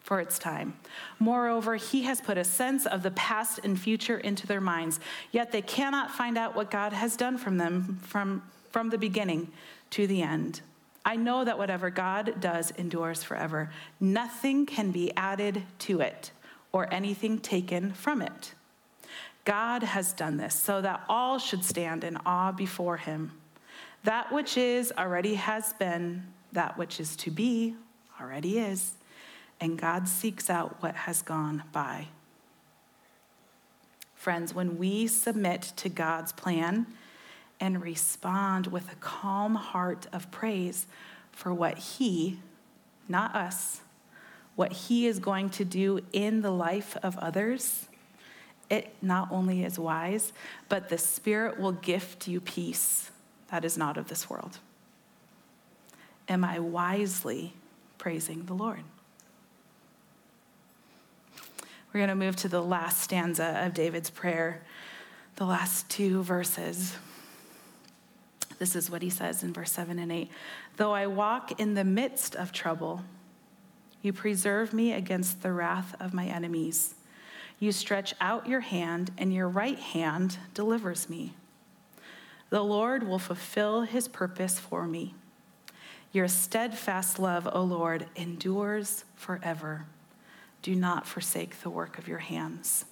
for 0.00 0.20
its 0.20 0.38
time. 0.38 0.74
Moreover, 1.18 1.76
he 1.76 2.04
has 2.04 2.22
put 2.22 2.38
a 2.38 2.44
sense 2.44 2.86
of 2.86 3.02
the 3.02 3.10
past 3.10 3.60
and 3.62 3.78
future 3.78 4.16
into 4.16 4.46
their 4.46 4.60
minds, 4.60 5.00
yet 5.32 5.52
they 5.52 5.60
cannot 5.60 6.10
find 6.10 6.38
out 6.38 6.56
what 6.56 6.70
God 6.70 6.94
has 6.94 7.14
done 7.14 7.36
from 7.36 7.58
them 7.58 7.98
from, 8.02 8.42
from 8.70 8.88
the 8.88 8.96
beginning 8.96 9.52
to 9.90 10.06
the 10.06 10.22
end. 10.22 10.62
I 11.04 11.16
know 11.16 11.44
that 11.44 11.58
whatever 11.58 11.90
God 11.90 12.40
does 12.40 12.70
endures 12.72 13.22
forever. 13.22 13.70
Nothing 14.00 14.66
can 14.66 14.92
be 14.92 15.12
added 15.16 15.62
to 15.80 16.00
it 16.00 16.32
or 16.72 16.92
anything 16.92 17.38
taken 17.38 17.92
from 17.92 18.22
it. 18.22 18.54
God 19.48 19.82
has 19.82 20.12
done 20.12 20.36
this 20.36 20.54
so 20.54 20.82
that 20.82 21.02
all 21.08 21.38
should 21.38 21.64
stand 21.64 22.04
in 22.04 22.18
awe 22.26 22.52
before 22.52 22.98
him. 22.98 23.32
That 24.04 24.30
which 24.30 24.58
is 24.58 24.92
already 24.98 25.36
has 25.36 25.72
been, 25.72 26.22
that 26.52 26.76
which 26.76 27.00
is 27.00 27.16
to 27.16 27.30
be 27.30 27.74
already 28.20 28.58
is, 28.58 28.92
and 29.58 29.78
God 29.78 30.06
seeks 30.06 30.50
out 30.50 30.82
what 30.82 30.94
has 30.94 31.22
gone 31.22 31.62
by. 31.72 32.08
Friends, 34.14 34.52
when 34.52 34.76
we 34.76 35.06
submit 35.06 35.72
to 35.76 35.88
God's 35.88 36.32
plan 36.32 36.86
and 37.58 37.80
respond 37.80 38.66
with 38.66 38.92
a 38.92 38.96
calm 38.96 39.54
heart 39.54 40.08
of 40.12 40.30
praise 40.30 40.86
for 41.32 41.54
what 41.54 41.78
He, 41.78 42.38
not 43.08 43.34
us, 43.34 43.80
what 44.56 44.72
He 44.72 45.06
is 45.06 45.18
going 45.18 45.48
to 45.48 45.64
do 45.64 46.00
in 46.12 46.42
the 46.42 46.50
life 46.50 46.98
of 47.02 47.16
others, 47.16 47.86
it 48.70 48.94
not 49.00 49.30
only 49.30 49.64
is 49.64 49.78
wise, 49.78 50.32
but 50.68 50.88
the 50.88 50.98
Spirit 50.98 51.58
will 51.58 51.72
gift 51.72 52.28
you 52.28 52.40
peace 52.40 53.10
that 53.50 53.64
is 53.64 53.78
not 53.78 53.96
of 53.96 54.08
this 54.08 54.28
world. 54.28 54.58
Am 56.28 56.44
I 56.44 56.58
wisely 56.58 57.54
praising 57.96 58.44
the 58.44 58.54
Lord? 58.54 58.82
We're 61.92 62.00
going 62.00 62.08
to 62.08 62.14
move 62.14 62.36
to 62.36 62.48
the 62.48 62.62
last 62.62 63.02
stanza 63.02 63.64
of 63.64 63.72
David's 63.72 64.10
prayer, 64.10 64.62
the 65.36 65.46
last 65.46 65.88
two 65.88 66.22
verses. 66.22 66.94
This 68.58 68.76
is 68.76 68.90
what 68.90 69.00
he 69.00 69.08
says 69.08 69.42
in 69.42 69.54
verse 69.54 69.72
7 69.72 69.98
and 69.98 70.12
8 70.12 70.30
Though 70.76 70.92
I 70.92 71.06
walk 71.06 71.58
in 71.58 71.74
the 71.74 71.84
midst 71.84 72.36
of 72.36 72.52
trouble, 72.52 73.02
you 74.02 74.12
preserve 74.12 74.74
me 74.74 74.92
against 74.92 75.42
the 75.42 75.52
wrath 75.52 75.94
of 75.98 76.12
my 76.12 76.26
enemies. 76.26 76.94
You 77.58 77.72
stretch 77.72 78.14
out 78.20 78.46
your 78.46 78.60
hand, 78.60 79.10
and 79.18 79.32
your 79.32 79.48
right 79.48 79.78
hand 79.78 80.38
delivers 80.54 81.08
me. 81.08 81.34
The 82.50 82.62
Lord 82.62 83.06
will 83.06 83.18
fulfill 83.18 83.82
his 83.82 84.08
purpose 84.08 84.58
for 84.58 84.86
me. 84.86 85.14
Your 86.12 86.28
steadfast 86.28 87.18
love, 87.18 87.48
O 87.52 87.62
Lord, 87.62 88.06
endures 88.16 89.04
forever. 89.14 89.86
Do 90.62 90.74
not 90.74 91.06
forsake 91.06 91.60
the 91.60 91.70
work 91.70 91.98
of 91.98 92.08
your 92.08 92.18
hands. 92.18 92.84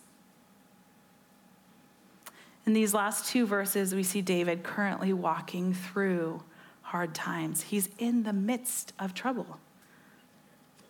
In 2.67 2.73
these 2.73 2.93
last 2.93 3.31
two 3.31 3.47
verses, 3.47 3.95
we 3.95 4.03
see 4.03 4.21
David 4.21 4.65
currently 4.65 5.13
walking 5.13 5.73
through 5.73 6.43
hard 6.83 7.15
times. 7.15 7.63
He's 7.63 7.89
in 7.99 8.25
the 8.25 8.33
midst 8.33 8.93
of 8.99 9.15
trouble. 9.15 9.61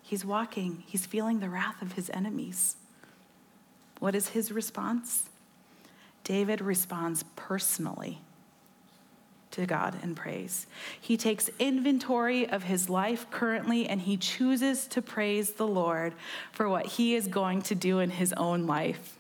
He's 0.02 0.24
walking, 0.24 0.84
he's 0.86 1.04
feeling 1.04 1.40
the 1.40 1.50
wrath 1.50 1.82
of 1.82 1.92
his 1.92 2.10
enemies. 2.10 2.76
What 3.98 4.14
is 4.14 4.28
his 4.28 4.52
response? 4.52 5.28
David 6.24 6.60
responds 6.60 7.24
personally 7.34 8.20
to 9.52 9.64
God 9.64 9.96
in 10.02 10.14
praise. 10.14 10.66
He 11.00 11.16
takes 11.16 11.48
inventory 11.58 12.48
of 12.48 12.64
his 12.64 12.90
life 12.90 13.30
currently 13.30 13.88
and 13.88 14.00
he 14.02 14.16
chooses 14.16 14.86
to 14.88 15.00
praise 15.00 15.52
the 15.52 15.66
Lord 15.66 16.14
for 16.52 16.68
what 16.68 16.86
he 16.86 17.14
is 17.14 17.28
going 17.28 17.62
to 17.62 17.74
do 17.74 18.00
in 18.00 18.10
his 18.10 18.32
own 18.34 18.66
life. 18.66 19.16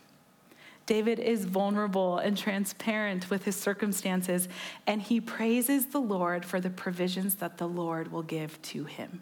David 0.84 1.18
is 1.18 1.44
vulnerable 1.44 2.18
and 2.18 2.38
transparent 2.38 3.28
with 3.28 3.44
his 3.44 3.56
circumstances, 3.56 4.48
and 4.86 5.02
he 5.02 5.20
praises 5.20 5.86
the 5.86 6.00
Lord 6.00 6.44
for 6.44 6.60
the 6.60 6.70
provisions 6.70 7.34
that 7.36 7.58
the 7.58 7.66
Lord 7.66 8.12
will 8.12 8.22
give 8.22 8.62
to 8.62 8.84
him. 8.84 9.20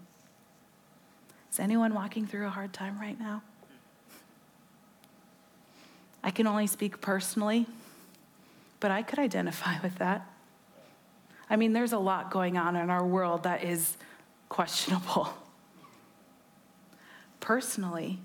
Is 1.50 1.58
anyone 1.58 1.94
walking 1.94 2.26
through 2.26 2.46
a 2.46 2.50
hard 2.50 2.74
time 2.74 3.00
right 3.00 3.18
now? 3.18 3.42
I 6.24 6.30
can 6.30 6.46
only 6.46 6.66
speak 6.66 7.02
personally, 7.02 7.66
but 8.80 8.90
I 8.90 9.02
could 9.02 9.18
identify 9.18 9.78
with 9.82 9.96
that. 9.96 10.26
I 11.48 11.56
mean, 11.56 11.74
there's 11.74 11.92
a 11.92 11.98
lot 11.98 12.30
going 12.30 12.56
on 12.56 12.74
in 12.74 12.88
our 12.88 13.04
world 13.04 13.42
that 13.42 13.62
is 13.62 13.98
questionable. 14.48 15.28
Personally, 17.40 18.18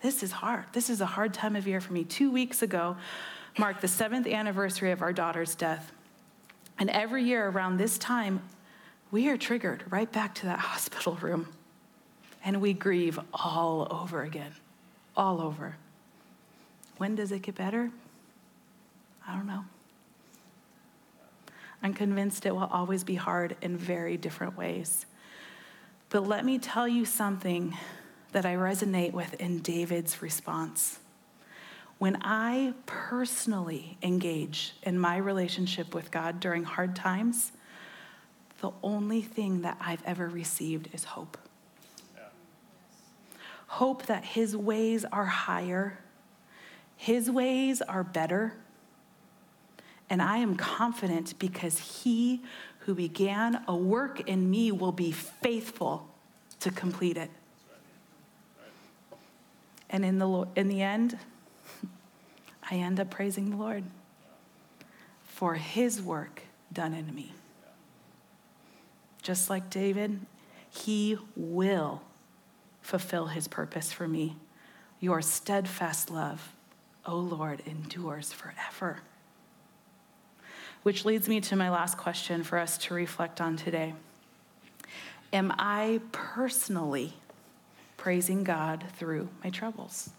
this 0.00 0.22
is 0.22 0.32
hard. 0.32 0.64
This 0.72 0.88
is 0.88 1.02
a 1.02 1.06
hard 1.06 1.34
time 1.34 1.54
of 1.54 1.68
year 1.68 1.82
for 1.82 1.92
me. 1.92 2.02
Two 2.02 2.30
weeks 2.30 2.62
ago 2.62 2.96
marked 3.58 3.82
the 3.82 3.88
seventh 3.88 4.26
anniversary 4.26 4.90
of 4.90 5.02
our 5.02 5.12
daughter's 5.12 5.54
death. 5.54 5.92
And 6.78 6.88
every 6.88 7.22
year 7.22 7.48
around 7.48 7.76
this 7.76 7.98
time, 7.98 8.42
we 9.10 9.28
are 9.28 9.36
triggered 9.36 9.84
right 9.90 10.10
back 10.10 10.34
to 10.36 10.46
that 10.46 10.58
hospital 10.70 11.16
room 11.20 11.48
and 12.42 12.62
we 12.62 12.72
grieve 12.72 13.18
all 13.32 13.86
over 13.90 14.22
again, 14.22 14.52
all 15.16 15.40
over. 15.42 15.76
When 16.96 17.14
does 17.14 17.32
it 17.32 17.42
get 17.42 17.54
better? 17.54 17.90
I 19.26 19.34
don't 19.34 19.46
know. 19.46 19.64
I'm 21.82 21.92
convinced 21.92 22.46
it 22.46 22.54
will 22.54 22.68
always 22.72 23.04
be 23.04 23.14
hard 23.14 23.56
in 23.60 23.76
very 23.76 24.16
different 24.16 24.56
ways. 24.56 25.06
But 26.08 26.26
let 26.26 26.44
me 26.44 26.58
tell 26.58 26.88
you 26.88 27.04
something 27.04 27.76
that 28.32 28.46
I 28.46 28.54
resonate 28.54 29.12
with 29.12 29.34
in 29.34 29.58
David's 29.58 30.22
response. 30.22 30.98
When 31.98 32.18
I 32.22 32.74
personally 32.86 33.98
engage 34.02 34.74
in 34.82 34.98
my 34.98 35.16
relationship 35.16 35.94
with 35.94 36.10
God 36.10 36.40
during 36.40 36.64
hard 36.64 36.96
times, 36.96 37.52
the 38.60 38.70
only 38.82 39.20
thing 39.20 39.62
that 39.62 39.76
I've 39.80 40.02
ever 40.04 40.28
received 40.28 40.88
is 40.92 41.04
hope. 41.04 41.36
Yeah. 42.16 42.22
Hope 43.66 44.06
that 44.06 44.24
His 44.24 44.56
ways 44.56 45.04
are 45.04 45.26
higher, 45.26 45.98
His 46.96 47.30
ways 47.30 47.82
are 47.82 48.04
better. 48.04 48.54
And 50.10 50.20
I 50.20 50.38
am 50.38 50.56
confident 50.56 51.38
because 51.38 52.02
He 52.02 52.42
who 52.80 52.94
began 52.94 53.64
a 53.66 53.74
work 53.74 54.28
in 54.28 54.50
me 54.50 54.70
will 54.70 54.92
be 54.92 55.10
faithful 55.12 56.08
to 56.60 56.70
complete 56.70 57.16
it. 57.16 57.30
And 59.90 60.04
in 60.04 60.18
the, 60.18 60.46
in 60.56 60.68
the 60.68 60.82
end, 60.82 61.18
I 62.70 62.76
end 62.76 63.00
up 63.00 63.10
praising 63.10 63.50
the 63.50 63.56
Lord 63.56 63.84
for 65.34 65.54
his 65.54 66.00
work 66.00 66.42
done 66.72 66.94
in 66.94 67.12
me. 67.12 67.32
Just 69.20 69.50
like 69.50 69.68
David, 69.68 70.20
he 70.70 71.18
will 71.34 72.02
fulfill 72.80 73.26
his 73.26 73.48
purpose 73.48 73.92
for 73.92 74.06
me. 74.06 74.36
Your 75.00 75.20
steadfast 75.20 76.10
love, 76.10 76.53
O 77.06 77.16
Lord, 77.16 77.62
endures 77.66 78.32
forever. 78.32 79.00
Which 80.82 81.04
leads 81.04 81.28
me 81.28 81.40
to 81.42 81.56
my 81.56 81.70
last 81.70 81.96
question 81.96 82.42
for 82.42 82.58
us 82.58 82.78
to 82.78 82.94
reflect 82.94 83.40
on 83.40 83.56
today. 83.56 83.94
Am 85.32 85.52
I 85.58 86.00
personally 86.12 87.14
praising 87.96 88.44
God 88.44 88.84
through 88.96 89.28
my 89.42 89.50
troubles? 89.50 90.10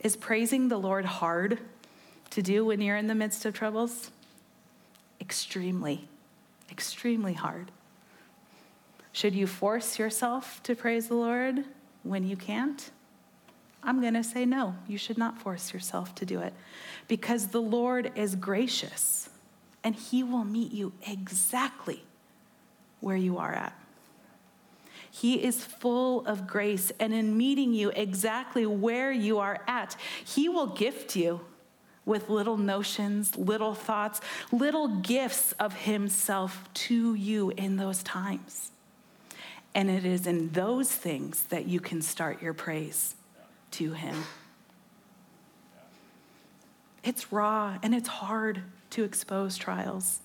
Is 0.00 0.16
praising 0.16 0.68
the 0.68 0.78
Lord 0.78 1.04
hard 1.04 1.58
to 2.30 2.42
do 2.42 2.64
when 2.64 2.80
you're 2.80 2.96
in 2.96 3.06
the 3.06 3.14
midst 3.14 3.44
of 3.44 3.54
troubles? 3.54 4.10
Extremely, 5.20 6.08
extremely 6.70 7.34
hard. 7.34 7.70
Should 9.12 9.34
you 9.34 9.46
force 9.46 9.98
yourself 9.98 10.62
to 10.62 10.74
praise 10.74 11.08
the 11.08 11.14
Lord 11.14 11.64
when 12.04 12.26
you 12.26 12.36
can't? 12.36 12.90
I'm 13.88 14.02
going 14.02 14.12
to 14.12 14.22
say 14.22 14.44
no. 14.44 14.74
You 14.86 14.98
should 14.98 15.16
not 15.16 15.38
force 15.38 15.72
yourself 15.72 16.14
to 16.16 16.26
do 16.26 16.40
it 16.40 16.52
because 17.08 17.46
the 17.48 17.62
Lord 17.62 18.12
is 18.16 18.34
gracious 18.34 19.30
and 19.82 19.94
He 19.94 20.22
will 20.22 20.44
meet 20.44 20.72
you 20.72 20.92
exactly 21.06 22.04
where 23.00 23.16
you 23.16 23.38
are 23.38 23.54
at. 23.54 23.72
He 25.10 25.42
is 25.42 25.64
full 25.64 26.26
of 26.26 26.46
grace, 26.46 26.92
and 27.00 27.14
in 27.14 27.38
meeting 27.38 27.72
you 27.72 27.88
exactly 27.96 28.66
where 28.66 29.10
you 29.10 29.38
are 29.38 29.62
at, 29.66 29.96
He 30.22 30.50
will 30.50 30.66
gift 30.66 31.16
you 31.16 31.40
with 32.04 32.28
little 32.28 32.58
notions, 32.58 33.38
little 33.38 33.74
thoughts, 33.74 34.20
little 34.52 34.88
gifts 34.88 35.52
of 35.52 35.72
Himself 35.72 36.68
to 36.74 37.14
you 37.14 37.54
in 37.56 37.76
those 37.76 38.02
times. 38.02 38.70
And 39.74 39.88
it 39.88 40.04
is 40.04 40.26
in 40.26 40.50
those 40.50 40.92
things 40.92 41.44
that 41.44 41.66
you 41.66 41.80
can 41.80 42.02
start 42.02 42.42
your 42.42 42.52
praise 42.52 43.14
to 43.72 43.92
Him. 43.92 44.24
It's 47.04 47.32
raw 47.32 47.78
and 47.82 47.94
it's 47.94 48.08
hard 48.08 48.62
to 48.90 49.04
expose 49.04 49.56
trials. 49.56 50.20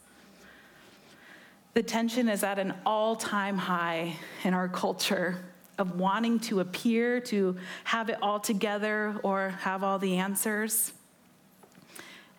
The 1.73 1.83
tension 1.83 2.29
is 2.29 2.43
at 2.43 2.59
an 2.59 2.73
all 2.85 3.15
time 3.15 3.57
high 3.57 4.15
in 4.43 4.53
our 4.53 4.67
culture 4.67 5.37
of 5.77 5.99
wanting 5.99 6.39
to 6.39 6.59
appear 6.59 7.19
to 7.19 7.57
have 7.83 8.09
it 8.09 8.17
all 8.21 8.39
together 8.39 9.15
or 9.23 9.49
have 9.61 9.83
all 9.83 9.97
the 9.97 10.17
answers. 10.17 10.93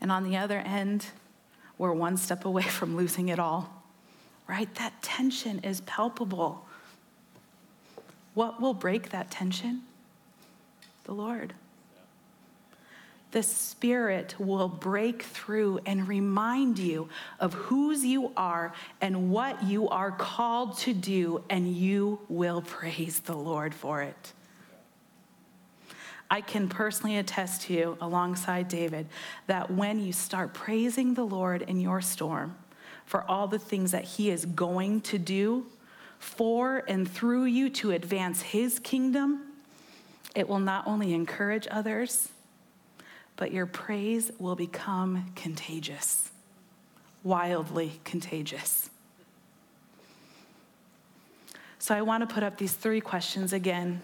And 0.01 0.13
on 0.13 0.25
the 0.25 0.37
other 0.37 0.59
end, 0.59 1.07
we're 1.79 1.93
one 1.93 2.17
step 2.17 2.45
away 2.45 2.63
from 2.63 2.97
losing 2.97 3.29
it 3.29 3.39
all, 3.39 3.83
right? 4.47 4.73
That 4.77 5.03
tension 5.03 5.61
is 5.61 5.81
palpable. 5.81 6.67
What 8.35 8.61
will 8.61 8.75
break 8.75 9.11
that 9.11 9.31
tension? 9.31 9.83
The 11.05 11.13
Lord 11.13 11.55
the 13.35 13.43
Spirit 13.43 14.37
will 14.39 14.69
break 14.69 15.25
through 15.25 15.81
and 15.85 16.07
remind 16.07 16.79
you 16.79 17.09
of 17.41 17.53
whose 17.53 18.05
you 18.05 18.31
are 18.37 18.73
and 19.01 19.33
what 19.33 19.65
you 19.65 19.89
are 19.89 20.13
called 20.13 20.79
to 20.79 20.95
do, 20.95 21.43
and 21.51 21.69
you 21.69 22.21
will 22.29 22.63
praise 22.63 23.19
the 23.19 23.35
Lord 23.35 23.75
for 23.75 24.03
it. 24.03 24.33
I 26.31 26.43
can 26.43 26.69
personally 26.69 27.17
attest 27.17 27.63
to 27.63 27.75
you, 27.75 27.99
alongside 28.01 28.69
David, 28.69 29.09
that 29.49 29.69
when 29.69 29.99
you 29.99 30.13
start 30.13 30.55
praising 30.55 31.15
the 31.15 31.27
Lord 31.27 31.63
in 31.63 31.81
your 31.81 32.01
storm 32.01 32.57
for 33.05 33.29
all 33.29 33.49
the 33.49 33.59
things 33.59 33.91
that 33.91 34.05
He 34.05 34.31
is 34.31 34.47
going 34.47 35.01
to 35.03 35.19
do 35.19 35.67
for 36.21 36.85
and 36.87 37.11
through 37.11 37.47
you 37.47 37.69
to 37.71 37.91
advance 37.91 38.43
His 38.43 38.79
kingdom, 38.79 39.54
it 40.35 40.49
will 40.49 40.59
not 40.59 40.87
only 40.87 41.15
encourage 41.15 41.67
others, 41.71 42.29
but 43.37 43.53
your 43.53 43.67
praise 43.67 44.31
will 44.39 44.57
become 44.57 45.33
contagious, 45.35 46.31
wildly 47.23 48.01
contagious. 48.05 48.91
So 51.79 51.95
I 51.95 52.03
want 52.03 52.27
to 52.27 52.33
put 52.33 52.43
up 52.43 52.57
these 52.57 52.73
three 52.73 53.01
questions 53.01 53.53
again 53.53 54.01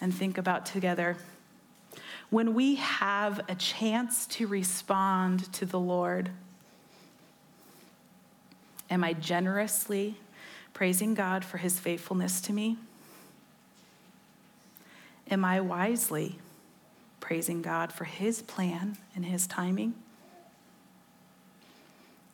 and 0.00 0.14
think 0.14 0.38
about 0.38 0.66
together. 0.66 1.16
When 2.30 2.54
we 2.54 2.76
have 2.76 3.40
a 3.48 3.54
chance 3.54 4.26
to 4.28 4.46
respond 4.46 5.52
to 5.54 5.66
the 5.66 5.80
Lord, 5.80 6.30
am 8.90 9.02
I 9.02 9.12
generously 9.12 10.16
praising 10.72 11.14
God 11.14 11.44
for 11.44 11.58
his 11.58 11.78
faithfulness 11.78 12.40
to 12.42 12.52
me? 12.52 12.76
Am 15.30 15.44
I 15.44 15.60
wisely 15.60 16.38
praising 17.20 17.62
God 17.62 17.92
for 17.92 18.04
His 18.04 18.42
plan 18.42 18.96
and 19.14 19.24
His 19.24 19.46
timing? 19.46 19.94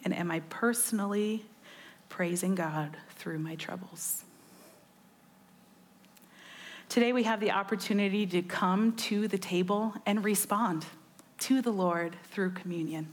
And 0.05 0.15
am 0.15 0.31
I 0.31 0.41
personally 0.51 1.45
praising 2.09 2.55
God 2.55 2.97
through 3.17 3.39
my 3.39 3.55
troubles? 3.55 4.25
Today, 6.89 7.15
we 7.15 7.23
have 7.23 7.41
the 7.41 7.53
opportunity 7.53 8.27
to 8.27 8.43
come 8.43 8.95
to 8.97 9.27
the 9.27 9.39
table 9.39 9.95
and 10.05 10.23
respond 10.23 10.85
to 11.39 11.63
the 11.63 11.71
Lord 11.71 12.17
through 12.31 12.51
communion. 12.51 13.09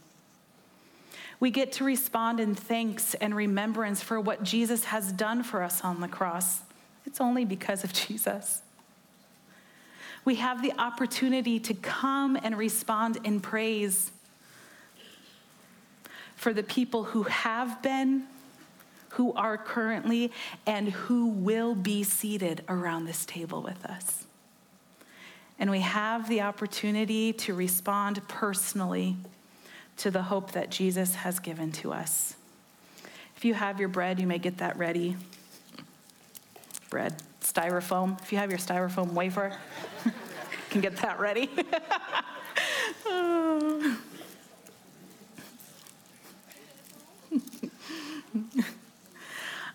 We 1.39 1.51
get 1.51 1.71
to 1.73 1.85
respond 1.85 2.41
in 2.41 2.55
thanks 2.55 3.13
and 3.13 3.33
remembrance 3.33 4.01
for 4.01 4.19
what 4.19 4.43
Jesus 4.43 4.85
has 4.85 5.13
done 5.13 5.43
for 5.43 5.63
us 5.63 5.81
on 5.85 6.01
the 6.01 6.09
cross. 6.09 6.59
It's 7.05 7.21
only 7.21 7.45
because 7.45 7.85
of 7.85 7.93
Jesus 8.07 8.63
we 10.25 10.36
have 10.36 10.62
the 10.62 10.73
opportunity 10.77 11.60
to 11.60 11.73
come 11.73 12.38
and 12.41 12.58
respond 12.58 13.17
in 13.23 13.39
praise 13.39 14.12
for 16.36 16.53
the 16.53 16.63
people 16.63 17.03
who 17.03 17.23
have 17.23 17.82
been, 17.82 18.23
who 19.10 19.34
are 19.34 19.58
currently, 19.58 20.32
and 20.65 20.89
who 20.89 21.27
will 21.27 21.75
be 21.75 22.03
seated 22.03 22.63
around 22.69 23.05
this 23.05 23.25
table 23.25 23.62
with 23.62 23.86
us. 23.86 24.25
And 25.58 25.69
we 25.69 25.82
have 25.82 26.29
the 26.29 26.41
opportunity 26.41 27.34
to 27.34 27.53
respond 27.53 28.25
personally 28.29 29.17
to 29.97 30.10
the 30.10 30.23
hope 30.23 30.51
that 30.51 30.69
Jesus 30.69 31.15
has 31.15 31.39
given 31.39 31.73
to 31.73 31.91
us. 31.91 32.36
If 33.36 33.43
you 33.43 33.53
have 33.53 33.79
your 33.79 33.89
bread, 33.89 34.19
you 34.19 34.27
may 34.27 34.38
get 34.38 34.60
that 34.60 34.77
ready. 34.77 35.17
Bread 36.89 37.21
styrofoam. 37.41 38.21
If 38.21 38.32
you 38.32 38.38
have 38.38 38.49
your 38.49 38.60
styrofoam 38.60 39.13
wafer, 39.13 39.58
can 40.69 40.82
get 40.82 40.97
that 40.97 41.19
ready. 41.19 41.49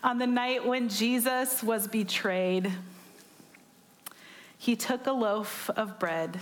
On 0.02 0.18
the 0.18 0.26
night 0.26 0.66
when 0.66 0.88
Jesus 0.90 1.62
was 1.62 1.86
betrayed, 1.88 2.70
he 4.58 4.76
took 4.76 5.06
a 5.06 5.12
loaf 5.12 5.70
of 5.70 5.98
bread, 5.98 6.40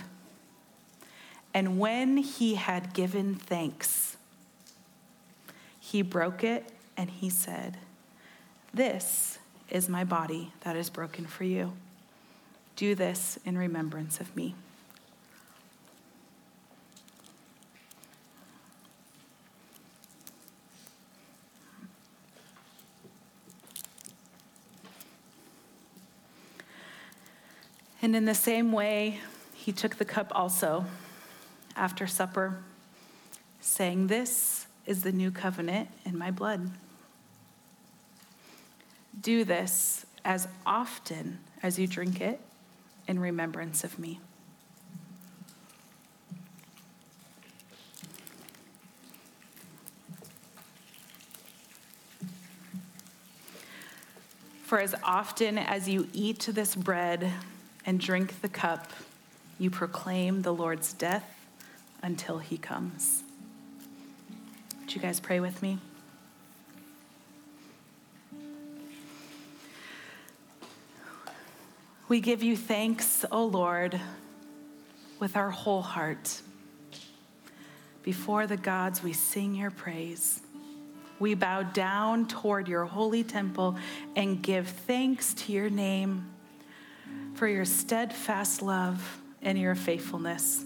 and 1.53 1.79
when 1.79 2.17
he 2.17 2.55
had 2.55 2.93
given 2.93 3.35
thanks, 3.35 4.17
he 5.79 6.01
broke 6.01 6.43
it 6.43 6.71
and 6.97 7.09
he 7.09 7.29
said, 7.29 7.77
This 8.73 9.39
is 9.73 9.89
my 9.89 10.03
body 10.03 10.53
that 10.61 10.77
is 10.77 10.89
broken 10.89 11.25
for 11.25 11.43
you. 11.43 11.73
Do 12.75 12.93
this 12.93 13.39
in 13.43 13.57
remembrance 13.57 14.19
of 14.21 14.33
me. 14.35 14.55
And 28.01 28.15
in 28.15 28.25
the 28.25 28.35
same 28.35 28.73
way, 28.73 29.21
he 29.53 29.71
took 29.71 29.95
the 29.95 30.05
cup 30.05 30.31
also 30.35 30.85
after 31.75 32.05
supper, 32.05 32.61
saying, 33.61 34.07
This 34.07 34.67
is 34.85 35.03
the 35.03 35.11
new 35.13 35.31
covenant 35.31 35.89
in 36.05 36.17
my 36.17 36.29
blood. 36.29 36.69
Do 39.19 39.43
this 39.43 40.05
as 40.25 40.47
often 40.65 41.39
as 41.61 41.79
you 41.79 41.87
drink 41.87 42.21
it 42.21 42.39
in 43.07 43.19
remembrance 43.19 43.83
of 43.83 43.99
me. 43.99 44.19
For 54.63 54.79
as 54.79 54.95
often 55.03 55.59
as 55.59 55.87
you 55.87 56.07
eat 56.13 56.49
this 56.51 56.73
bread 56.73 57.31
and 57.85 57.99
drink 57.99 58.41
the 58.41 58.49
cup, 58.49 58.91
you 59.59 59.69
proclaim 59.69 60.41
the 60.41 60.53
Lord's 60.53 60.93
death 60.93 61.29
until 62.01 62.39
he 62.39 62.57
comes. 62.57 63.23
Would 64.79 64.95
you 64.95 64.99
guys 64.99 65.19
pray 65.19 65.39
with 65.39 65.61
me? 65.61 65.77
We 72.13 72.21
give 72.21 72.43
you 72.43 72.55
thanks, 72.55 73.25
O 73.31 73.43
Lord, 73.43 73.99
with 75.19 75.35
our 75.35 75.49
whole 75.49 75.81
heart. 75.81 76.43
Before 78.03 78.45
the 78.45 78.55
gods, 78.55 79.01
we 79.01 79.13
sing 79.13 79.55
your 79.55 79.71
praise. 79.71 80.39
We 81.17 81.33
bow 81.33 81.63
down 81.63 82.27
toward 82.27 82.67
your 82.67 82.85
holy 82.85 83.23
temple 83.23 83.77
and 84.15 84.43
give 84.43 84.67
thanks 84.67 85.33
to 85.33 85.53
your 85.53 85.71
name 85.71 86.31
for 87.33 87.47
your 87.47 87.65
steadfast 87.65 88.61
love 88.61 89.19
and 89.41 89.57
your 89.57 89.73
faithfulness. 89.73 90.63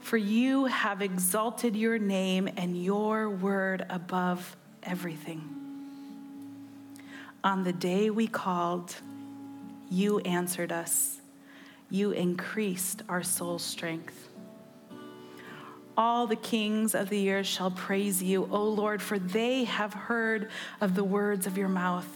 For 0.00 0.18
you 0.18 0.66
have 0.66 1.00
exalted 1.00 1.74
your 1.74 1.98
name 1.98 2.46
and 2.58 2.76
your 2.76 3.30
word 3.30 3.86
above 3.88 4.54
everything. 4.82 5.48
On 7.42 7.64
the 7.64 7.72
day 7.72 8.10
we 8.10 8.26
called, 8.26 8.94
you 9.90 10.20
answered 10.20 10.72
us. 10.72 11.20
You 11.90 12.10
increased 12.10 13.02
our 13.08 13.22
soul's 13.22 13.62
strength. 13.62 14.28
All 15.96 16.26
the 16.26 16.36
kings 16.36 16.94
of 16.94 17.08
the 17.08 17.32
earth 17.32 17.46
shall 17.46 17.70
praise 17.70 18.22
you, 18.22 18.48
O 18.52 18.62
Lord, 18.68 19.02
for 19.02 19.18
they 19.18 19.64
have 19.64 19.92
heard 19.92 20.50
of 20.80 20.94
the 20.94 21.02
words 21.02 21.46
of 21.46 21.58
your 21.58 21.68
mouth. 21.68 22.06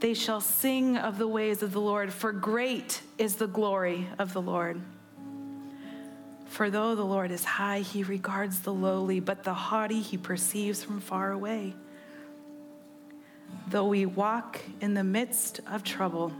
They 0.00 0.14
shall 0.14 0.40
sing 0.40 0.96
of 0.96 1.18
the 1.18 1.28
ways 1.28 1.62
of 1.62 1.72
the 1.72 1.80
Lord, 1.80 2.12
for 2.12 2.32
great 2.32 3.00
is 3.18 3.36
the 3.36 3.46
glory 3.46 4.08
of 4.18 4.32
the 4.32 4.42
Lord. 4.42 4.80
For 6.46 6.68
though 6.68 6.96
the 6.96 7.04
Lord 7.04 7.30
is 7.30 7.44
high, 7.44 7.80
he 7.80 8.02
regards 8.02 8.60
the 8.60 8.74
lowly, 8.74 9.20
but 9.20 9.44
the 9.44 9.54
haughty 9.54 10.00
he 10.00 10.18
perceives 10.18 10.82
from 10.82 11.00
far 11.00 11.30
away. 11.30 11.74
Though 13.68 13.86
we 13.86 14.04
walk 14.04 14.60
in 14.80 14.94
the 14.94 15.04
midst 15.04 15.60
of 15.70 15.84
trouble, 15.84 16.32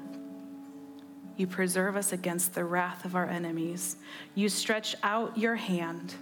you 1.37 1.47
preserve 1.47 1.97
us 1.97 2.13
against 2.13 2.55
the 2.55 2.65
wrath 2.65 3.05
of 3.05 3.17
our 3.17 3.27
enemies. 3.27 3.97
You 4.35 4.49
stretch 4.49 4.95
out 5.03 5.37
your 5.37 5.57
hand, 5.57 6.15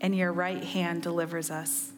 and 0.00 0.16
your 0.16 0.32
right 0.32 0.62
hand 0.62 1.02
delivers 1.02 1.50
us. 1.50 1.92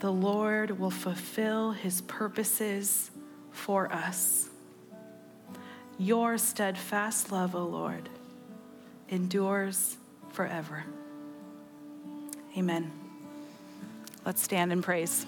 The 0.00 0.10
Lord 0.12 0.78
will 0.80 0.90
fulfill 0.90 1.72
his 1.72 2.00
purposes 2.02 3.10
for 3.52 3.92
us. 3.92 4.48
Your 5.98 6.38
steadfast 6.38 7.30
love, 7.30 7.54
O 7.54 7.62
Lord, 7.64 8.08
endures 9.08 9.96
forever. 10.30 10.84
Amen. 12.58 12.90
Let's 14.26 14.42
stand 14.42 14.72
and 14.72 14.82
praise. 14.82 15.24